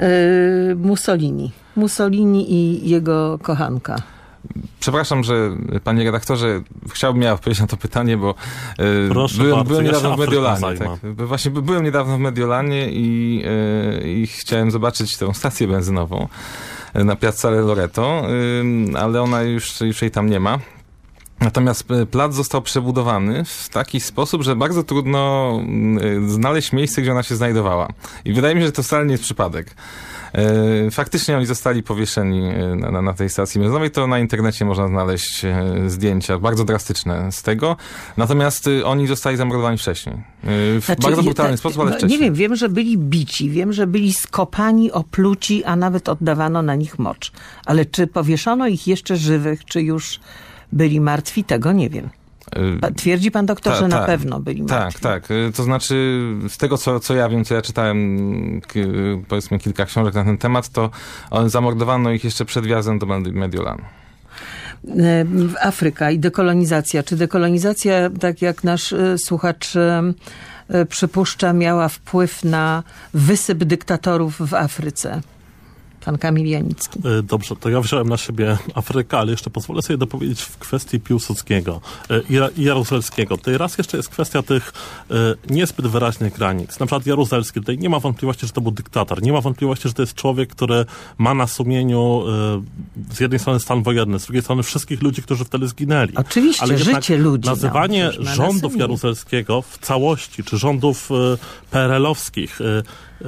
[0.00, 1.52] Yy, Mussolini.
[1.76, 3.96] Mussolini i jego kochanka.
[4.80, 5.50] Przepraszam, że
[5.84, 6.60] panie redaktorze,
[6.92, 8.30] chciałbym ja odpowiedzieć na to pytanie, bo
[8.78, 10.78] e, Proszę byłem, bardzo, byłem ja niedawno w Mediolanie.
[10.78, 11.26] Tak.
[11.26, 13.42] Właśnie by- byłem niedawno w Mediolanie i,
[14.04, 16.28] e, i chciałem zobaczyć tę stację benzynową
[16.94, 18.22] e, na Piazzale Loreto,
[18.98, 20.58] ale ona już, już jej tam nie ma.
[21.40, 27.02] Natomiast e, plac został przebudowany w taki sposób, że bardzo trudno mm, e, znaleźć miejsce,
[27.02, 27.88] gdzie ona się znajdowała.
[28.24, 29.74] I wydaje mi się, że to wcale nie jest przypadek.
[30.34, 32.42] E, Faktycznie oni zostali powieszeni
[32.76, 35.46] na, na, tej stacji benzynowej, to na internecie można znaleźć
[35.86, 37.76] zdjęcia bardzo drastyczne z tego.
[38.16, 40.16] Natomiast oni zostali zamordowani wcześniej.
[40.42, 42.20] W Znaczy, bardzo brutalny tak, sposób, ale no, wcześniej.
[42.20, 46.74] Nie wiem, wiem, że byli bici, wiem, że byli skopani, opluci, a nawet oddawano na
[46.74, 47.32] nich mocz.
[47.66, 50.20] Ale czy powieszono ich jeszcze żywych, czy już
[50.72, 52.08] byli martwi, tego nie wiem.
[52.52, 54.06] E, Pa- Twierdzi pan doktor, Ta- że na tak.
[54.06, 55.00] pewno byli martwi.
[55.02, 55.30] Tak, tak.
[55.30, 58.60] Y, To znaczy, z tego co, co ja wiem, co ja czytałem,
[59.28, 60.90] powiedzmy kilka książek na ten temat, to
[61.30, 63.82] o, zamordowano ich jeszcze przed wjazdem do Medi- Mediolanu.
[64.88, 65.24] E,
[65.62, 67.02] Afryka i dekolonizacja.
[67.02, 70.02] Czy dekolonizacja, tak jak nasz e, słuchacz e,
[70.68, 72.82] e, przypuszcza, miała wpływ na
[73.14, 75.20] wysyp dyktatorów w Afryce?
[76.04, 76.98] Pan Kamil Janicki.
[76.98, 81.00] E, Dobrze, to ja wziąłem na siebie Afrykę, ale jeszcze pozwolę sobie dopowiedzieć w kwestii
[81.00, 81.80] Piłsudskiego
[82.10, 82.20] e,
[82.56, 83.36] i Jaruzelskiego.
[83.36, 84.72] Tutaj raz jeszcze jest kwestia tych
[85.10, 85.14] e,
[85.50, 86.80] niezbyt wyraźnych granic.
[86.80, 89.22] Na przykład Jaruzelski, tutaj nie ma wątpliwości, że to był dyktator.
[89.22, 90.84] Nie ma wątpliwości, że to jest człowiek, który
[91.18, 92.22] ma na sumieniu
[93.12, 96.16] z jednej strony stan wojenny, z drugiej strony wszystkich ludzi, którzy wtedy zginęli.
[96.16, 98.78] Oczywiście, Ale życie ludzi, no, Nazywanie na rządów sumieniu.
[98.78, 101.08] Jaruzelskiego w całości, czy rządów
[101.70, 102.58] PRL-owskich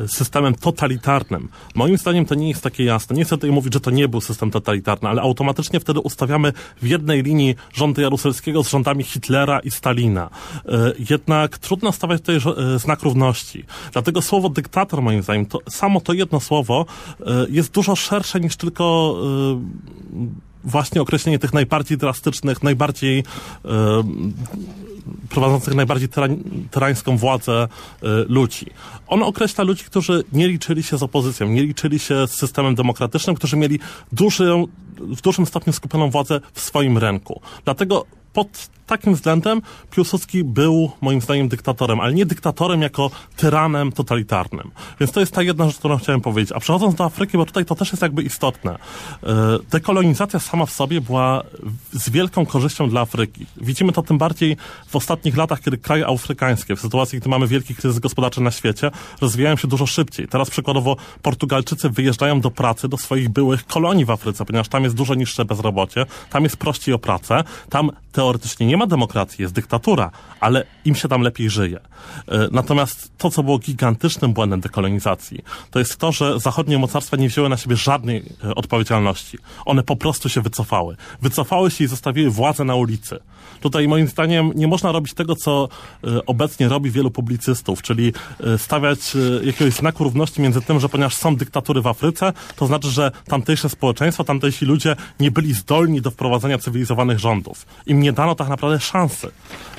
[0.06, 3.16] systemem totalitarnym, moim zdaniem to nie jest takie jasne.
[3.16, 6.86] Nie chcę tutaj mówić, że to nie był system totalitarny, ale automatycznie wtedy ustawiamy w
[6.86, 10.30] jednej linii rządy Jaruzelskiego z rządami Hitlera i Stalina.
[10.68, 13.64] E, Jednak trudno stawiać tutaj e, znak równości.
[13.92, 16.86] Dlatego słowo dyktator, moim zdaniem, to samo to jedno słowo
[17.20, 19.16] e, jest dużo szersze niż tylko
[20.64, 23.24] właśnie określenie tych najbardziej drastycznych, najbardziej
[25.28, 27.68] prowadzących najbardziej tyrań, tyrańską władzę
[28.02, 28.66] y, ludzi.
[29.06, 33.36] On określa ludzi, którzy nie liczyli się z opozycją, nie liczyli się z systemem demokratycznym,
[33.36, 33.78] którzy mieli
[34.12, 34.66] dużą,
[35.02, 37.40] w dużym stopniu skupioną władzę w swoim ręku.
[37.64, 44.70] Dlatego pod takim względem Piłsudski był moim zdaniem dyktatorem, ale nie dyktatorem jako tyranem totalitarnym.
[45.00, 46.52] Więc to jest ta jedna rzecz, którą chciałem powiedzieć.
[46.52, 48.72] A przechodząc do Afryki, bo tutaj to też jest jakby istotne.
[48.72, 48.78] E,
[49.70, 51.42] Dekolonizacja sama w sobie była
[51.92, 53.46] z wielką korzyścią dla Afryki.
[53.56, 54.56] Widzimy to tym bardziej
[54.88, 58.90] w ostatnich latach, kiedy kraje afrykańskie, w sytuacji, gdy mamy wielki kryzys gospodarczy na świecie,
[59.20, 60.28] rozwijają się dużo szybciej.
[60.28, 64.91] Teraz przykładowo Portugalczycy wyjeżdżają do pracy do swoich byłych kolonii w Afryce, ponieważ tam jest
[64.94, 70.10] dużo niższe bezrobocie, tam jest prościej o pracę, tam teoretycznie nie ma demokracji, jest dyktatura,
[70.40, 71.80] ale im się tam lepiej żyje.
[72.28, 77.28] E, Natomiast to, co było gigantycznym błędem dekolonizacji, to jest to, że zachodnie mocarstwa nie
[77.28, 79.38] wzięły na siebie żadnej e, odpowiedzialności.
[79.64, 80.96] One po prostu się wycofały.
[81.22, 83.18] Wycofały się i zostawiły władzę na ulicy.
[83.60, 85.68] Tutaj moim zdaniem nie można robić tego, co
[86.04, 88.12] e, obecnie robi wielu publicystów, czyli
[88.56, 93.10] stawiać jakiegoś znaku równości między tym, że ponieważ są dyktatury w Afryce, to znaczy, że
[93.26, 94.81] tamtejsze społeczeństwo, tamtejsi ludzie
[95.20, 97.66] nie byli zdolni do wprowadzenia cywilizowanych rządów.
[97.86, 99.30] Im nie dano tak naprawdę szansy.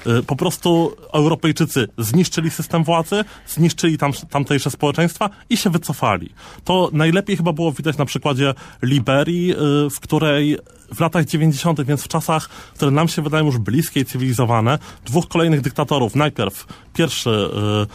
[0.05, 6.29] E, Po prostu Europejczycy zniszczyli system władzy, zniszczyli tam, tamtejsze społeczeństwa i się wycofali.
[6.63, 9.55] To najlepiej chyba było widać na przykładzie Liberii, e,
[9.89, 10.57] w której
[10.93, 15.27] w latach 90., więc w czasach, które nam się wydają już bliskie i cywilizowane, dwóch
[15.27, 16.15] kolejnych dyktatorów.
[16.15, 17.85] Najpierw pierwszy e,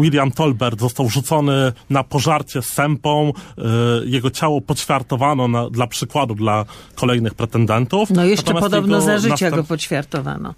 [0.00, 3.32] William Tolbert został rzucony na pożarcie z sępą,
[4.04, 8.10] jego ciało poćwiartowano na, dla przykładu dla kolejnych pretendentów.
[8.10, 10.54] No jeszcze Natomiast podobno za życia następ- go poćwiartowano.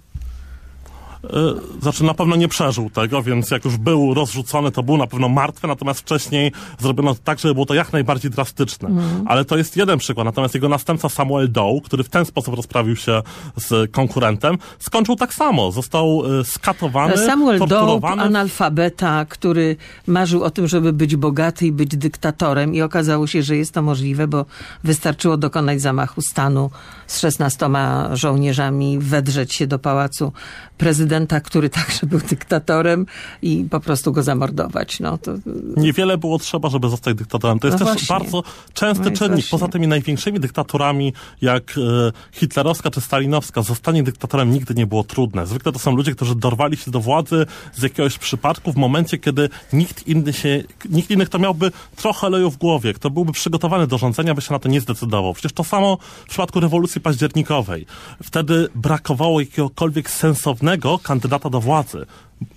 [1.33, 5.07] E, Znaczy na pewno nie przeżył tego, więc jak już był rozrzucony, to był na
[5.07, 8.91] pewno martwy, natomiast wcześniej zrobiono to tak, żeby było to jak najbardziej drastyczne.
[9.27, 10.25] Ale to jest jeden przykład.
[10.25, 13.23] Natomiast jego następca Samuel Doe, który w ten sposób rozprawił się
[13.57, 15.73] z konkurentem, skończył tak samo.
[15.73, 18.23] Został e, skatowany, Samuel Doe, torturowany.
[18.23, 23.57] analfabeta, który marzył o tym, żeby być bogaty i być dyktatorem i okazało się, że
[23.57, 24.45] jest to możliwe, bo
[24.85, 26.71] wystarczyło dokonać zamachu stanu
[27.07, 27.69] z 16
[28.13, 30.33] żołnierzami, wedrzeć się do pałacu
[30.79, 33.07] prezydenta, który także był dyktatorem
[33.43, 35.01] i po prostu go zamordować.
[35.01, 35.33] No, to,
[35.77, 37.59] Niewiele było trzeba, żeby zostać dyktatorem.
[37.59, 39.31] To jest No też bardzo częsty No czynnik.
[39.35, 39.51] właśnie.
[39.51, 41.13] Poza tymi największymi dyktaturami,
[41.43, 45.47] jak e, hitlerowska czy stalinowska, zostanie dyktatorem nigdy nie było trudne.
[45.47, 49.49] Zwykle to są ludzie, którzy dorwali się do władzy z jakiegoś przypadku w momencie, kiedy
[49.73, 53.99] nikt inny się, nikt inny, kto miałby trochę oleju w głowie, kto byłby przygotowany do
[53.99, 55.35] rządzenia, by się na to nie zdecydował.
[55.35, 57.87] Przecież to samo w przypadku rewolucji październikowej.
[58.23, 60.64] Wtedy brakowało jakiegokolwiek sensownego
[61.03, 62.07] kandydata do władzy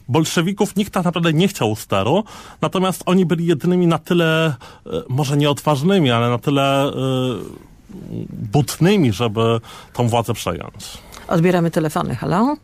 [0.08, 2.24] bolszewików nikt tak naprawdę nie chciał u steru,
[2.62, 4.56] natomiast oni byli jedynymi na tyle,
[4.86, 6.92] e, może nie odważnymi, ale na tyle e,
[8.30, 9.60] butnymi, żeby
[9.94, 10.98] tą władzę przejąć.
[11.28, 12.16] odbieramy telefony.
[12.16, 12.56] Halo?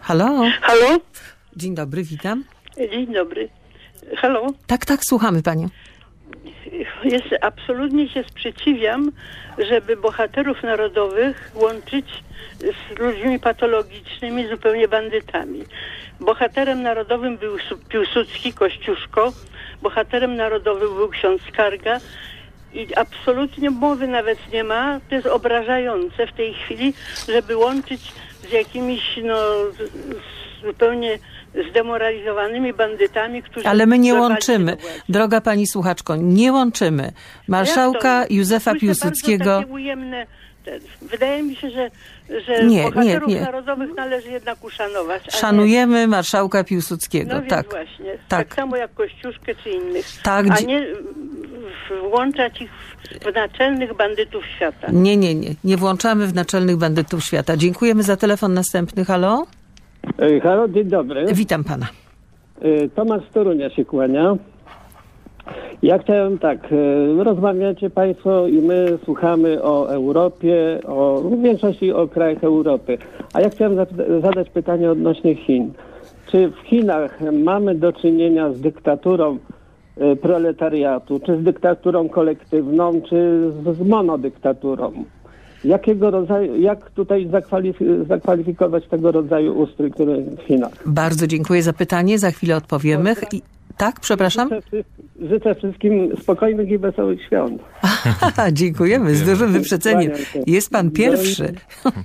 [0.00, 0.44] Halo?
[0.62, 0.98] Halo?
[1.56, 2.44] Dzień dobry, witam.
[2.76, 3.48] Dzień dobry.
[4.16, 4.46] Halo?
[4.66, 5.68] Tak, tak, słuchamy panią.
[7.08, 9.12] Jest, absolutnie się sprzeciwiam,
[9.58, 12.06] żeby bohaterów narodowych łączyć
[12.60, 15.64] z ludźmi patologicznymi, zupełnie bandytami.
[16.20, 19.32] Bohaterem narodowym był Su- Piłsudski, Kościuszko,
[19.82, 22.00] bohaterem narodowym był ksiądz Karga
[22.74, 25.00] i absolutnie mowy nawet nie ma.
[25.08, 26.94] To jest obrażające w tej chwili,
[27.28, 28.00] żeby łączyć
[28.48, 29.36] z jakimiś no,
[30.62, 31.18] zupełnie
[31.70, 33.68] zdemoralizowanymi bandytami, którzy...
[33.68, 34.76] Ale my nie łączymy.
[35.08, 37.12] Droga pani słuchaczko, nie łączymy.
[37.48, 38.34] Marszałka Jak to?
[38.34, 39.62] Józefa Piłsudskiego.
[41.02, 41.90] wydaje mi się, że,
[42.46, 43.40] że Nie, nie, bohaterów nie.
[43.40, 45.22] narodowych należy jednak uszanować.
[45.22, 47.30] a nie- Szanujemy marszałka Piłsudskiego.
[47.34, 47.70] No tak.
[47.70, 48.12] właśnie.
[48.28, 48.48] Tak.
[48.48, 48.54] Tak.
[48.54, 50.06] samo jak Kościuszkę czy innych.
[50.22, 50.86] Tak, a nie
[52.10, 52.70] włączać ich
[53.32, 54.86] w naczelnych bandytów świata.
[54.92, 55.54] Nie, nie, nie.
[55.64, 57.56] Nie włączamy w naczelnych bandytów świata.
[57.56, 59.04] Dziękujemy za telefon następny.
[59.04, 59.46] Halo?
[60.18, 61.26] E, Halo, dzień dobry.
[61.34, 61.86] Witam pana.
[62.60, 64.36] E, Tomasz Torunia się kłania.
[65.82, 72.08] Ja chciałem tak, e, rozmawiacie Państwo i my słuchamy o Europie, o, w większości o
[72.08, 72.98] krajach Europy.
[73.32, 73.76] A ja chciałem
[74.22, 75.72] zadać pytanie odnośnie Chin.
[76.30, 79.38] Czy w Chinach mamy do czynienia z dyktaturą
[80.22, 84.92] proletariatu, czy z dyktaturą kolektywną, czy z monodyktaturą?
[85.66, 90.72] Jakiego rodzaju, jak tutaj zakwalif- zakwalifikować tego rodzaju ustrój, który w Chinach?
[90.86, 92.18] Bardzo dziękuję za pytanie.
[92.18, 93.14] Za chwilę odpowiemy.
[93.32, 93.42] I,
[93.76, 94.48] tak, przepraszam?
[94.48, 94.84] Życzę,
[95.20, 97.62] życzę wszystkim spokojnych i wesołych świąt.
[98.52, 100.12] Dziękujemy z dużym wyprzedzeniem.
[100.46, 101.52] Jest pan pierwszy.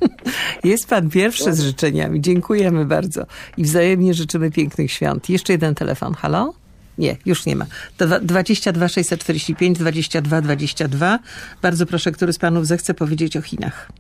[0.64, 2.22] Jest pan pierwszy z życzeniami.
[2.22, 3.26] Dziękujemy bardzo.
[3.58, 5.30] I wzajemnie życzymy pięknych świąt.
[5.30, 6.14] Jeszcze jeden telefon.
[6.14, 6.54] Halo?
[6.98, 7.66] Nie, już nie ma.
[7.98, 11.20] To dwa- 22 645 22 22.
[11.62, 13.92] Bardzo proszę, który z panów zechce powiedzieć o Chinach.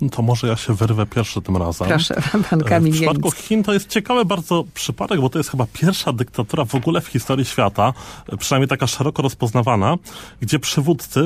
[0.00, 1.88] No To może ja się wyrwę pierwszy tym razem.
[1.88, 2.14] Proszę,
[2.50, 3.30] pan E, Kamil W przypadku.
[3.30, 7.06] Chin to jest ciekawy bardzo przypadek, bo to jest chyba pierwsza dyktatura w ogóle w
[7.06, 7.92] historii świata,
[8.32, 9.96] e, przynajmniej taka szeroko rozpoznawana,
[10.40, 11.20] gdzie przywódcy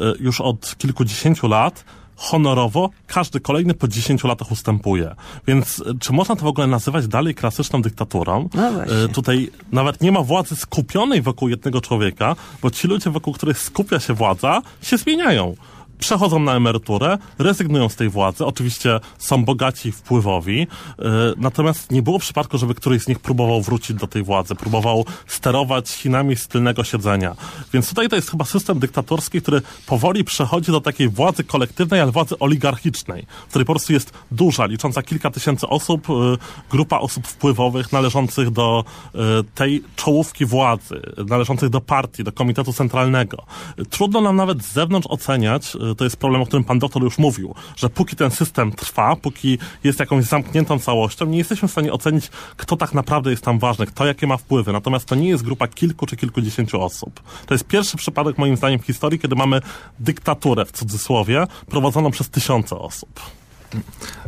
[0.00, 1.84] e, już od kilkudziesięciu lat
[2.16, 5.14] honorowo każdy kolejny po 10 latach ustępuje.
[5.46, 8.48] Więc e, czy można to w ogóle nazywać dalej klasyczną dyktaturą?
[8.54, 8.84] No.
[8.84, 13.58] E, Tutaj nawet nie ma władzy skupionej wokół jednego człowieka, bo ci ludzie, wokół których
[13.58, 15.54] skupia się władza, się zmieniają
[15.98, 18.44] przechodzą na emeryturę, rezygnują z tej władzy.
[18.46, 23.96] Oczywiście są bogaci wpływowi, yy, natomiast nie było przypadku, żeby któryś z nich próbował wrócić
[23.96, 27.36] do tej władzy, próbował sterować Chinami z tylnego siedzenia.
[27.72, 32.12] Więc tutaj to jest chyba system dyktatorski, który powoli przechodzi do takiej władzy kolektywnej, ale
[32.12, 36.38] władzy oligarchicznej, w której po prostu jest duża, licząca kilka tysięcy osób, yy,
[36.70, 38.84] grupa osób wpływowych należących do
[39.14, 39.20] yy,
[39.54, 43.44] tej czołówki władzy, należących do partii, do komitetu centralnego.
[43.90, 47.54] Trudno nam nawet z zewnątrz oceniać, to jest problem, o którym pan doktor już mówił,
[47.76, 52.30] że póki ten system trwa, póki jest jakąś zamkniętą całością, nie jesteśmy w stanie ocenić,
[52.56, 54.72] kto tak naprawdę jest tam ważny, kto jakie ma wpływy.
[54.72, 57.20] Natomiast to nie jest grupa kilku czy kilkudziesięciu osób.
[57.46, 59.60] To jest pierwszy przypadek moim zdaniem w historii, kiedy mamy
[59.98, 63.20] dyktaturę w cudzysłowie prowadzoną przez tysiące osób.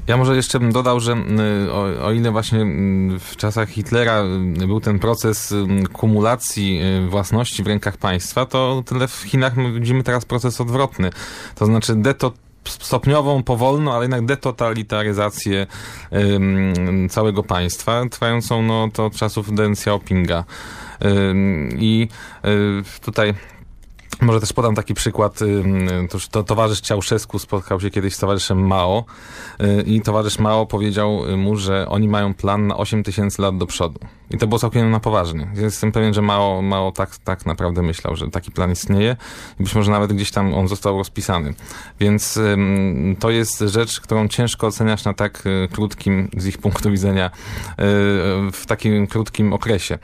[0.06, 1.12] Ja może jeszcze bym dodał, że
[1.66, 4.22] y, o, o ile właśnie y, w czasach Hitlera
[4.62, 9.72] y, był ten proces y, kumulacji własności w rękach państwa, to tyle w Chinach my
[9.72, 11.10] widzimy teraz proces odwrotny.
[11.54, 12.32] To znaczy deto
[12.64, 15.66] stopniową, powolną, ale jednak detotalizaryzację
[16.12, 20.44] ym, całego państwa, trwającą no, to od czasów Deng Xiaopinga.
[21.04, 22.08] Ym, I
[22.44, 23.34] y, tutaj
[24.20, 25.42] może też podam taki przykład.
[25.42, 29.04] ym, To, to towarzysz Ciałszewsku spotkał się kiedyś z towarzyszem Mao
[29.60, 33.66] y, i towarzysz Mao powiedział mu, że oni mają plan na 8 tysięcy lat do
[33.66, 34.00] przodu.
[34.30, 35.48] I to było całkiem na poważnie.
[35.54, 39.16] Jestem pewien, że Mao, Mao tak, tak naprawdę myślał, że taki plan istnieje
[39.60, 41.54] być może nawet gdzieś tam on został rozpisany.
[42.00, 42.40] Więc
[43.18, 47.32] to jest rzecz, którą ciężko oceniać na tak y, krótkim, z ich punktu widzenia, y,
[48.52, 49.98] w takim krótkim okresie.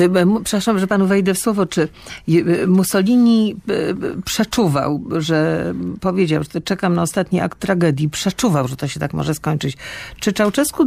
[0.00, 0.10] Y,
[0.44, 1.66] Przepraszam, że panu wejdę w słowo.
[1.66, 1.88] Czy
[2.28, 8.76] y, Mussolini y, y, przeczuwał, że powiedział, że czekam na ostatni akt tragedii, przeczuwał, że
[8.76, 9.76] to się tak może skończyć.
[10.20, 10.84] Czy Czałczesku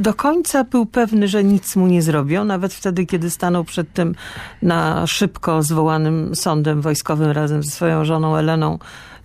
[0.00, 4.14] do końca był pewny, że nic mu nie zrobią, nawet wtedy, kiedy stanął przed tym
[4.62, 8.78] na szybko zwołanym sądem wojskowym razem ze swoją żoną Eleną?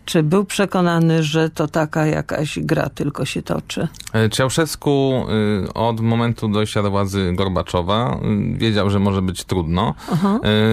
[0.06, 3.88] Czy był przekonany, że to taka jakaś gra tylko się toczy?
[4.14, 5.26] E, Ceausescu
[5.70, 8.20] y, od momentu dojścia do władzy Gorbaczowa
[8.54, 9.94] y, wiedział, że może być trudno,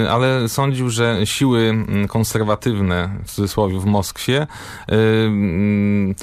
[0.05, 4.95] y, ale sądził, że siły mm, konserwatywne, w cudzysłowie, w Moskwie y,
[5.26, 6.14] mm,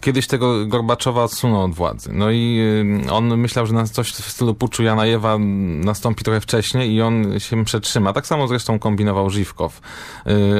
[0.00, 2.10] kiedyś tego Gorbaczowa odsuną od władzy.
[2.12, 2.60] No i
[3.06, 5.36] y, on myślał, że coś w stylu puczu Janajewa
[5.84, 8.12] nastąpi trochę wcześniej i on się przetrzyma.
[8.12, 9.80] Tak samo zresztą kombinował Żywkow.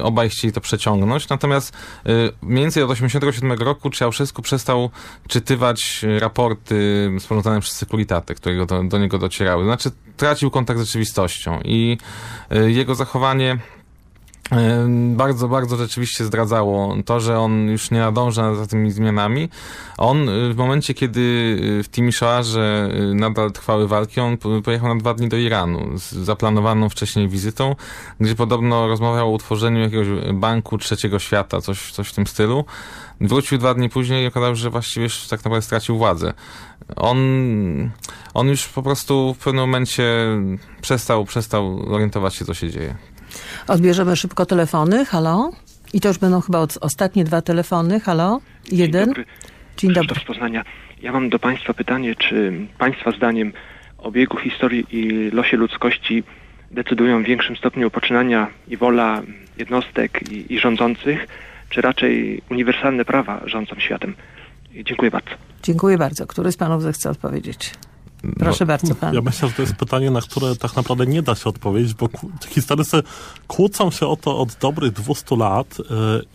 [0.03, 1.73] Obaj chcieli to przeciągnąć, natomiast
[2.43, 4.91] mniej więcej od 87 roku Ceausescu przestał
[5.29, 9.65] czytywać raporty sporządzane przez Securitate, które do, do niego docierały.
[9.65, 11.99] Znaczy tracił kontakt z rzeczywistością i
[12.67, 13.59] jego zachowanie
[15.11, 19.49] bardzo, bardzo rzeczywiście zdradzało to, że on już nie nadąża za tymi zmianami.
[19.99, 25.01] On y, w momencie, kiedy y, w Timisoarze y, nadal trwały walki, on pojechał na
[25.01, 27.77] dwa dni do Iranu z zaplanowaną wcześniej wizytą,
[28.21, 32.65] gdzie podobno rozmawiał o utworzeniu jakiegoś banku trzeciego świata, coś, coś w tym stylu.
[33.21, 36.33] Wrócił dwa dni później i okazało się, że właściwie już tak naprawdę stracił władzę.
[36.97, 37.19] On,
[38.35, 40.05] on już po prostu w pewnym momencie
[40.81, 43.14] przestał, przestał orientować się, co się dzieje.
[43.69, 45.05] Odbierzemy szybko telefony.
[45.05, 45.51] Halo?
[45.93, 48.01] I to już będą chyba ostatnie dwa telefony.
[48.01, 48.41] Halo?
[48.73, 49.05] Jeden?
[49.05, 49.25] Dzień dobry.
[49.77, 50.21] Dzień dobry.
[50.21, 50.65] z Poznania.
[51.03, 53.53] Ja mam do Państwa pytanie, czy Państwa zdaniem
[53.99, 56.25] o biegu historii i losie ludzkości
[56.71, 59.23] decydują w większym stopniu poczynania i wola
[59.59, 61.27] jednostek i, i rządzących,
[61.71, 64.15] czy raczej uniwersalne prawa rządzą światem?
[64.85, 65.31] Dziękuję bardzo.
[65.63, 66.27] Dziękuję bardzo.
[66.27, 67.71] Który z Panów zechce odpowiedzieć?
[68.39, 69.15] Proszę no, bardzo pan.
[69.15, 72.09] Ja myślę, że to jest pytanie, na które tak naprawdę nie da się odpowiedzieć, bo
[72.49, 73.03] historycy
[73.47, 75.87] kłócą się o to od dobrych 200 lat yy,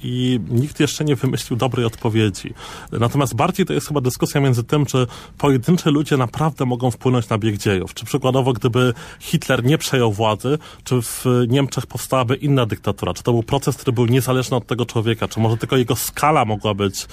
[0.04, 2.54] i nikt jeszcze nie wymyślił dobrej odpowiedzi.
[2.92, 7.38] Natomiast bardziej to jest chyba dyskusja między tym, czy pojedynczy ludzie naprawdę mogą wpłynąć na
[7.38, 7.94] bieg dziejów.
[7.94, 13.14] Czy przykładowo, gdyby Hitler nie przejął władzy, czy w Niemczech powstałaby inna dyktatura?
[13.14, 15.28] Czy to był proces, który był niezależny od tego człowieka?
[15.28, 17.08] Czy może tylko jego skala mogła być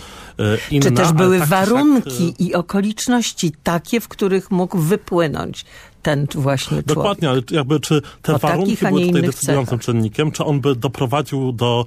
[0.70, 0.82] inna?
[0.82, 2.46] Czy też były tak warunki tak, yy...
[2.46, 5.64] i okoliczności takie, w których mógł mógł wypłynąć
[6.02, 6.86] ten właśnie człowiek.
[6.86, 9.84] Dokładnie, ale jakby czy te o warunki takich, były tutaj decydującym cechach.
[9.84, 11.86] czynnikiem, czy on by doprowadził do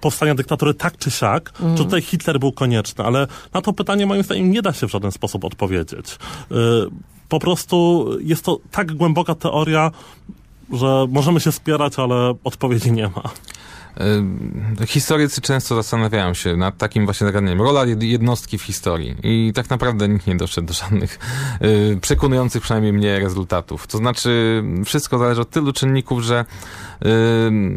[0.00, 1.76] powstania dyktatury tak czy siak, mm.
[1.76, 4.90] czy tutaj Hitler był konieczny, ale na to pytanie moim zdaniem nie da się w
[4.90, 6.18] żaden sposób odpowiedzieć.
[6.52, 6.54] Y,
[7.28, 9.90] po prostu jest to tak głęboka teoria,
[10.72, 13.22] że możemy się spierać, ale odpowiedzi nie ma.
[14.86, 17.62] Historycy często zastanawiają się nad takim właśnie zagadnieniem.
[17.62, 19.16] Rola jednostki w historii.
[19.22, 21.18] I tak naprawdę nikt nie doszedł do żadnych
[21.62, 23.86] y, przekonujących przynajmniej mnie rezultatów.
[23.86, 26.44] To znaczy, wszystko zależy od tylu czynników, że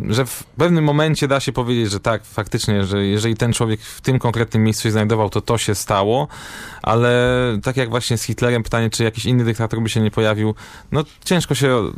[0.09, 4.01] że w pewnym momencie da się powiedzieć, że tak, faktycznie, że jeżeli ten człowiek w
[4.01, 6.27] tym konkretnym miejscu się znajdował, to to się stało,
[6.81, 10.55] ale tak jak właśnie z Hitlerem, pytanie, czy jakiś inny dyktator by się nie pojawił,
[10.91, 11.91] no ciężko się,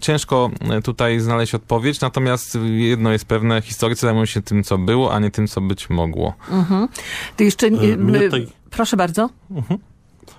[0.00, 0.50] ciężko
[0.84, 5.30] tutaj znaleźć odpowiedź, natomiast jedno jest pewne, historycy zajmują się tym, co było, a nie
[5.30, 6.34] tym, co być mogło.
[6.50, 6.88] Mhm.
[7.36, 7.66] To jeszcze...
[7.66, 8.46] E, tutaj...
[8.70, 9.30] Proszę bardzo.
[9.50, 9.91] Mhm.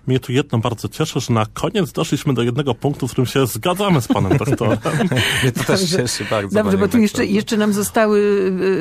[0.08, 3.48] Mnie tu jedno bardzo cieszy, że na koniec doszliśmy do jednego punktu, w którym się
[3.48, 4.78] zgadzamy z panem doktorem.
[5.44, 6.64] Mnie to też cieszy bardzo.
[6.64, 8.20] Dobrze, bo tu jeszcze, jeszcze nam zostały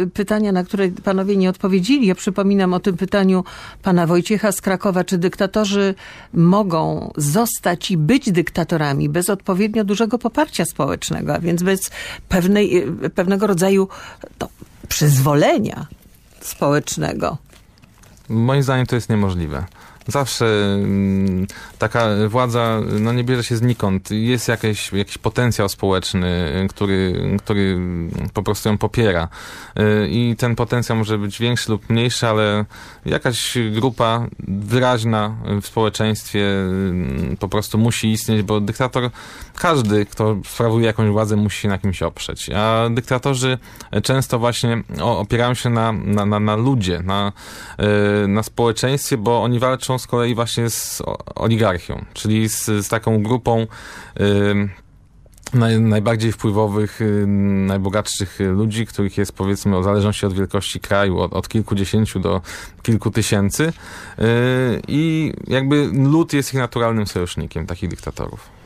[0.02, 2.06] y, pytania, na które panowie nie odpowiedzieli.
[2.06, 3.44] Ja przypominam o tym pytaniu
[3.82, 5.04] pana Wojciecha z Krakowa.
[5.04, 5.94] Czy dyktatorzy
[6.32, 11.90] mogą zostać i być dyktatorami bez odpowiednio dużego poparcia społecznego, a więc bez
[12.28, 13.88] pewnej, y, pewnego rodzaju
[14.40, 14.48] no,
[14.88, 15.86] przyzwolenia
[16.40, 17.38] społecznego?
[18.28, 19.64] Moim zdaniem to jest niemożliwe.
[20.08, 21.46] Zawsze mm,
[21.78, 24.10] taka władza no, nie bierze się znikąd.
[24.10, 27.78] Jest jakiś, jakiś potencjał społeczny, który, który
[28.34, 29.28] po prostu ją popiera.
[29.78, 32.64] Y, I ten potencjał może być większy lub mniejszy, ale
[33.06, 39.10] jakaś grupa wyraźna w społeczeństwie mm, po prostu musi istnieć, bo dyktator,
[39.56, 42.50] każdy, kto sprawuje jakąś władzę, musi się na kimś oprzeć.
[42.50, 43.58] A dyktatorzy
[44.02, 47.32] często właśnie opierają się na, na, na, na ludzie, na,
[48.24, 51.02] y, na społeczeństwie, bo oni walczą z kolei właśnie z
[51.34, 53.66] oligarchią, czyli z, z taką grupą
[55.54, 57.26] naj, najbardziej wpływowych, y,
[57.66, 62.40] najbogatszych ludzi, których jest powiedzmy o zależności od wielkości kraju od, od kilkudziesięciu do
[62.82, 63.72] kilku tysięcy y,
[64.88, 68.62] i jakby lud jest ich naturalnym sojusznikiem, takich dyktatorów.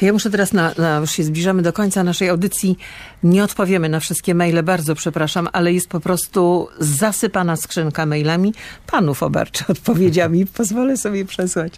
[0.00, 2.78] To ja muszę teraz, na, na, już się zbliżamy do końca naszej audycji,
[3.22, 8.54] nie odpowiemy na wszystkie maile, bardzo przepraszam, ale jest po prostu zasypana skrzynka mailami
[8.86, 10.46] panów obarczy odpowiedziami.
[10.46, 11.72] Pozwolę sobie przesłać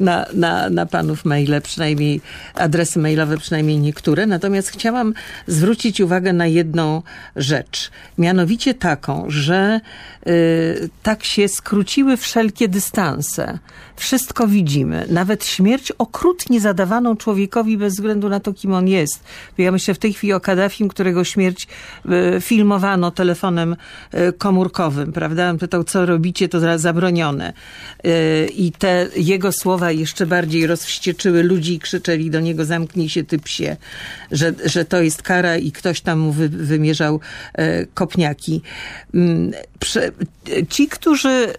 [0.00, 2.20] na, na, na panów maile, przynajmniej
[2.54, 4.26] adresy mailowe, przynajmniej niektóre.
[4.26, 5.14] Natomiast chciałam
[5.46, 7.02] zwrócić uwagę na jedną
[7.36, 7.90] rzecz.
[8.18, 9.80] Mianowicie taką, że
[10.26, 13.58] y, tak się skróciły wszelkie dystanse.
[13.96, 15.06] Wszystko widzimy.
[15.10, 19.24] Nawet śmierć okrutnie zadawaną człowiekowi bez względu na to, kim on jest.
[19.58, 20.40] Ja myślę w tej chwili o
[20.88, 21.68] Którego śmierć
[22.36, 23.76] y, filmowano telefonem
[24.14, 25.50] y, komórkowym, prawda?
[25.50, 27.52] On pytał, co robicie, to zabronione.
[28.06, 33.24] Y, I te jego słowa jeszcze bardziej rozwścieczyły ludzi i krzyczeli do niego, zamknij się
[33.24, 33.76] ty psie,
[34.32, 37.20] że, że to jest kara i ktoś tam mu wy, wymierzał
[37.94, 38.62] kopniaki.
[39.14, 39.52] Mm,
[40.68, 41.54] ci, którzy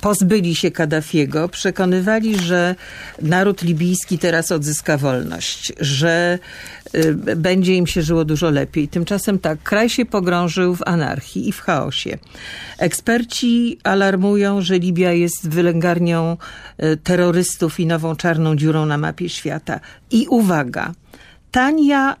[0.00, 2.74] pozbyli się Kaddafiego, przekonywali, że
[3.22, 6.38] naród libijski teraz odzyska wolność, że
[7.36, 8.88] będzie im się żyło dużo lepiej.
[8.88, 12.18] Tymczasem tak, kraj się pogrążył w anarchii i w chaosie.
[12.78, 16.36] Eksperci alarmują, że Libia jest wylęgarnią
[16.82, 19.80] y, terrorystów i nową czarną dziurą na mapie świata.
[20.10, 20.92] I uwaga,
[21.50, 22.16] Tania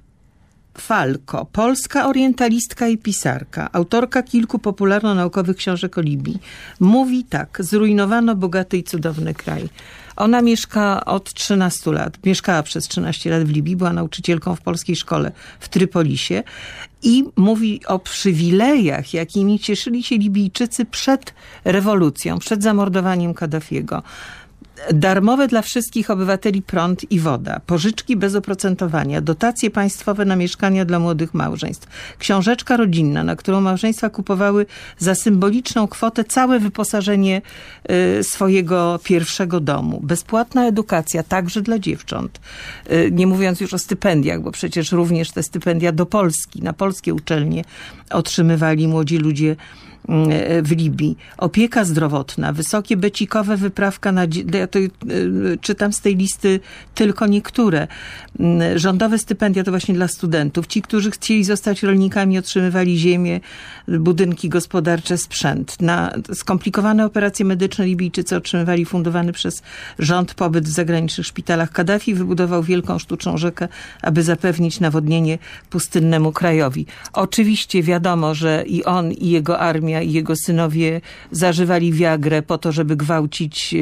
[0.78, 6.38] Falko, polska orientalistka i pisarka, autorka kilku popularno-naukowych książek o Libii,
[6.80, 9.68] mówi tak, zrujnowano bogaty i cudowny kraj.
[10.20, 14.96] Ona mieszka od 13 lat, mieszkała przez 13 lat w Libii, była nauczycielką w polskiej
[14.96, 16.42] szkole w Trypolisie
[17.02, 24.02] i mówi o przywilejach, jakimi cieszyli się Libijczycy przed rewolucją, przed zamordowaniem Kaddafiego
[24.92, 30.98] darmowe dla wszystkich obywateli prąd i woda, pożyczki bez oprocentowania, dotacje państwowe na mieszkania dla
[30.98, 34.66] młodych małżeństw, książeczka rodzinna, na którą małżeństwa kupowały
[34.98, 37.42] za symboliczną kwotę całe wyposażenie
[38.18, 42.40] y, swojego pierwszego domu, bezpłatna edukacja także dla dziewcząt,
[42.92, 47.14] y, nie mówiąc już o stypendiach, bo przecież również te stypendia do Polski, na polskie
[47.14, 47.64] uczelnie
[48.10, 49.56] otrzymywali młodzi ludzie
[50.62, 51.16] w Libii.
[51.38, 54.22] Opieka zdrowotna, wysokie becikowe wyprawka na...
[54.54, 54.90] Ja to y,
[55.60, 56.60] czytam z tej listy
[56.94, 57.88] tylko niektóre.
[58.40, 60.66] Mm, rządowe stypendia to właśnie dla studentów.
[60.66, 63.40] Ci, którzy chcieli zostać rolnikami, otrzymywali ziemię,
[63.88, 65.82] budynki gospodarcze, sprzęt.
[65.82, 69.62] Na skomplikowane operacje medyczne Libijczycy otrzymywali fundowany przez
[69.98, 71.70] rząd pobyt w zagranicznych szpitalach.
[71.70, 73.68] Kaddafi wybudował wielką sztuczną rzekę,
[74.02, 75.38] aby zapewnić nawodnienie
[75.70, 76.86] pustynnemu krajowi.
[77.12, 82.72] Oczywiście wiadomo, że i on, i jego armia i jego synowie zażywali wiagrę po to,
[82.72, 83.78] żeby gwałcić e,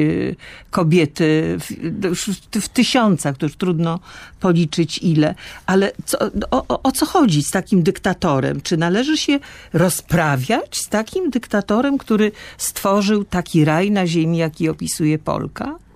[0.69, 3.99] kobiety w, w tysiącach, to już trudno
[4.39, 5.35] policzyć ile.
[5.65, 6.17] Ale co,
[6.51, 8.61] o, o co chodzi z takim dyktatorem?
[8.61, 9.39] Czy należy się
[9.73, 15.88] rozprawiać z takim dyktatorem, który stworzył taki raj na ziemi, jaki opisuje Polka?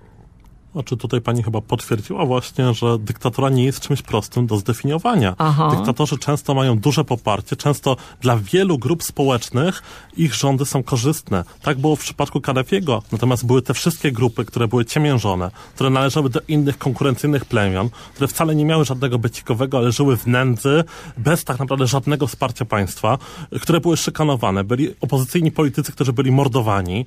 [0.74, 5.34] Znaczy tutaj pani chyba potwierdziła właśnie, że dyktatura nie jest czymś prostym do zdefiniowania.
[5.38, 5.70] Aha.
[5.76, 9.82] Dyktatorzy często mają duże poparcie, często dla wielu grup społecznych
[10.16, 11.44] ich rządy są korzystne.
[11.62, 16.30] Tak było w przypadku Kaddafiego, natomiast były te wszystkie grupy, które były ciemiężone, które należały
[16.30, 20.84] do innych konkurencyjnych plemion, które wcale nie miały żadnego becikowego, ale żyły w nędzy,
[21.16, 23.18] bez tak naprawdę żadnego wsparcia państwa,
[23.62, 24.64] które były szykanowane.
[24.64, 27.06] Byli opozycyjni politycy, którzy byli mordowani.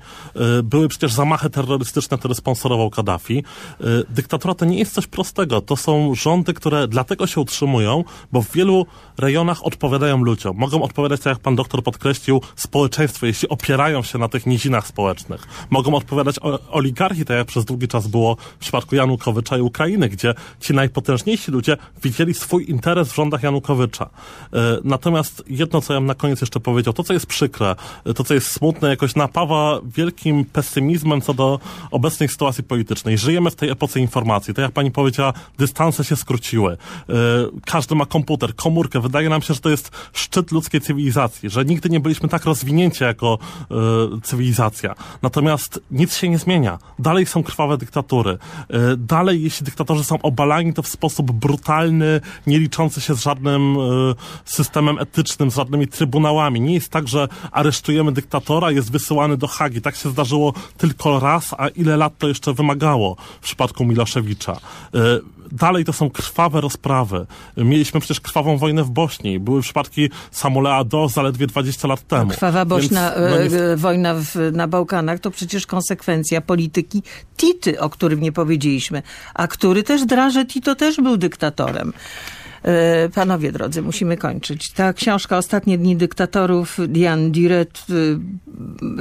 [0.58, 3.44] Y, były przecież zamachy terrorystyczne, które sponsorował Kaddafi.
[3.80, 5.60] Y, dyktatura to nie jest coś prostego.
[5.60, 8.86] To są rządy, które dlatego się utrzymują, bo w wielu
[9.18, 10.56] rejonach odpowiadają ludziom.
[10.56, 15.48] Mogą odpowiadać, tak jak pan doktor podkreślił, społeczeństwo, jeśli opierają się na tych nizinach społecznych.
[15.70, 16.36] Mogą odpowiadać
[16.70, 21.50] oligarchii, tak jak przez długi czas było w przypadku Janukowycza i Ukrainy, gdzie ci najpotężniejsi
[21.50, 24.04] ludzie widzieli swój interes w rządach Janukowycza.
[24.04, 28.24] Y, natomiast jedno, co ja na koniec jeszcze powiedział, to co jest przykre, y, to
[28.24, 33.18] co jest smutne, jakoś napawa wielkim pesymizmem co do obecnej sytuacji politycznej.
[33.18, 34.54] Żyjemy w tej epoce informacji.
[34.54, 36.72] Tak jak pani powiedziała, dystanse się skróciły.
[36.72, 37.14] E,
[37.66, 39.00] każdy ma komputer, komórkę.
[39.00, 43.04] Wydaje nam się, że to jest szczyt ludzkiej cywilizacji, że nigdy nie byliśmy tak rozwinięci
[43.04, 43.38] jako
[43.70, 43.74] e,
[44.22, 44.94] cywilizacja.
[45.22, 46.78] Natomiast nic się nie zmienia.
[46.98, 48.38] Dalej są krwawe dyktatury.
[48.70, 53.76] E, dalej, jeśli dyktatorzy są obalani, to w sposób brutalny, nie liczący się z żadnym
[54.44, 56.60] systemem etycznym, z żadnymi trybunałami.
[56.60, 59.80] Nie jest tak, że aresztujemy dyktatora, jest wysyłany do Hagi.
[59.80, 64.52] Tak się zdarzyło tylko raz, a ile lat to jeszcze wymagało w przypadku Miloszewicza.
[64.94, 64.98] E,
[65.52, 67.26] dalej to są krwawe rozprawy.
[67.56, 69.40] Mieliśmy przecież krwawą wojnę w Bośni.
[69.40, 72.30] Były przypadki Samulea Do zaledwie 20 lat temu.
[72.30, 73.64] Krwawa Bośna, Więc, no nie...
[73.64, 77.02] E, wojna w, na Bałkanach to przecież konsekwencja polityki
[77.36, 79.02] Tity, o którym nie powiedzieliśmy.
[79.34, 81.92] A który też draże Tito też był dyktatorem.
[82.62, 84.70] E, panowie drodzy, musimy kończyć.
[84.70, 87.94] Ta książka Ostatnie dni dyktatorów Diane Duret, e,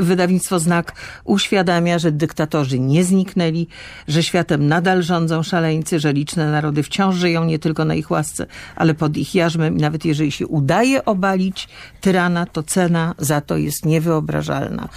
[0.04, 0.94] wydawnictwo Znak
[1.24, 3.68] uświadamia, że dyktatorzy nie zniknęli,
[4.08, 8.46] że światem nadal rządzą szaleńcy, że liczne narody wciąż żyją nie tylko na ich łasce,
[8.76, 11.68] ale pod ich jarzmem i nawet jeżeli się udaje obalić
[12.02, 14.90] tyrana, to cena za to jest niewyobrażalna.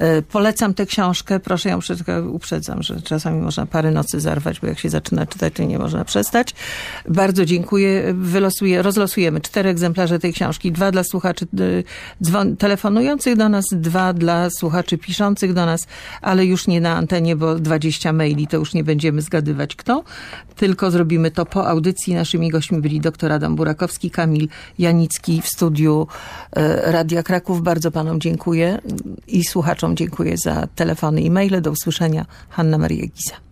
[0.00, 1.78] E, polecam tę książkę, proszę ją
[2.32, 6.04] uprzedzam, że czasami można parę nocy zarwać, bo jak się zaczyna czytać, to nie można
[6.04, 6.54] przestać.
[7.08, 8.14] Bardzo dziękuję.
[8.14, 10.72] Wylosuję, rozlosujemy cztery egzemplarze tej książki.
[10.72, 15.86] Dwa dla słuchaczy e, dzwon, telefonujących do nas, dwa dla słuchaczy piszących do nas,
[16.22, 20.04] ale już nie na antenie, bo 20 maili to już nie będziemy zgadywać kto,
[20.56, 22.14] tylko zrobimy to po audycji.
[22.14, 24.48] Naszymi gośćmi byli dr Adam Burakowski, Kamil
[24.78, 26.06] Janicki w studiu
[26.52, 27.62] e, Radia Kraków.
[27.62, 28.78] Bardzo panom dziękuję
[29.28, 31.60] i słuchaczom dziękuję za telefony i maile.
[31.60, 32.26] Do usłyszenia.
[32.48, 33.40] Hanna Maria Giza.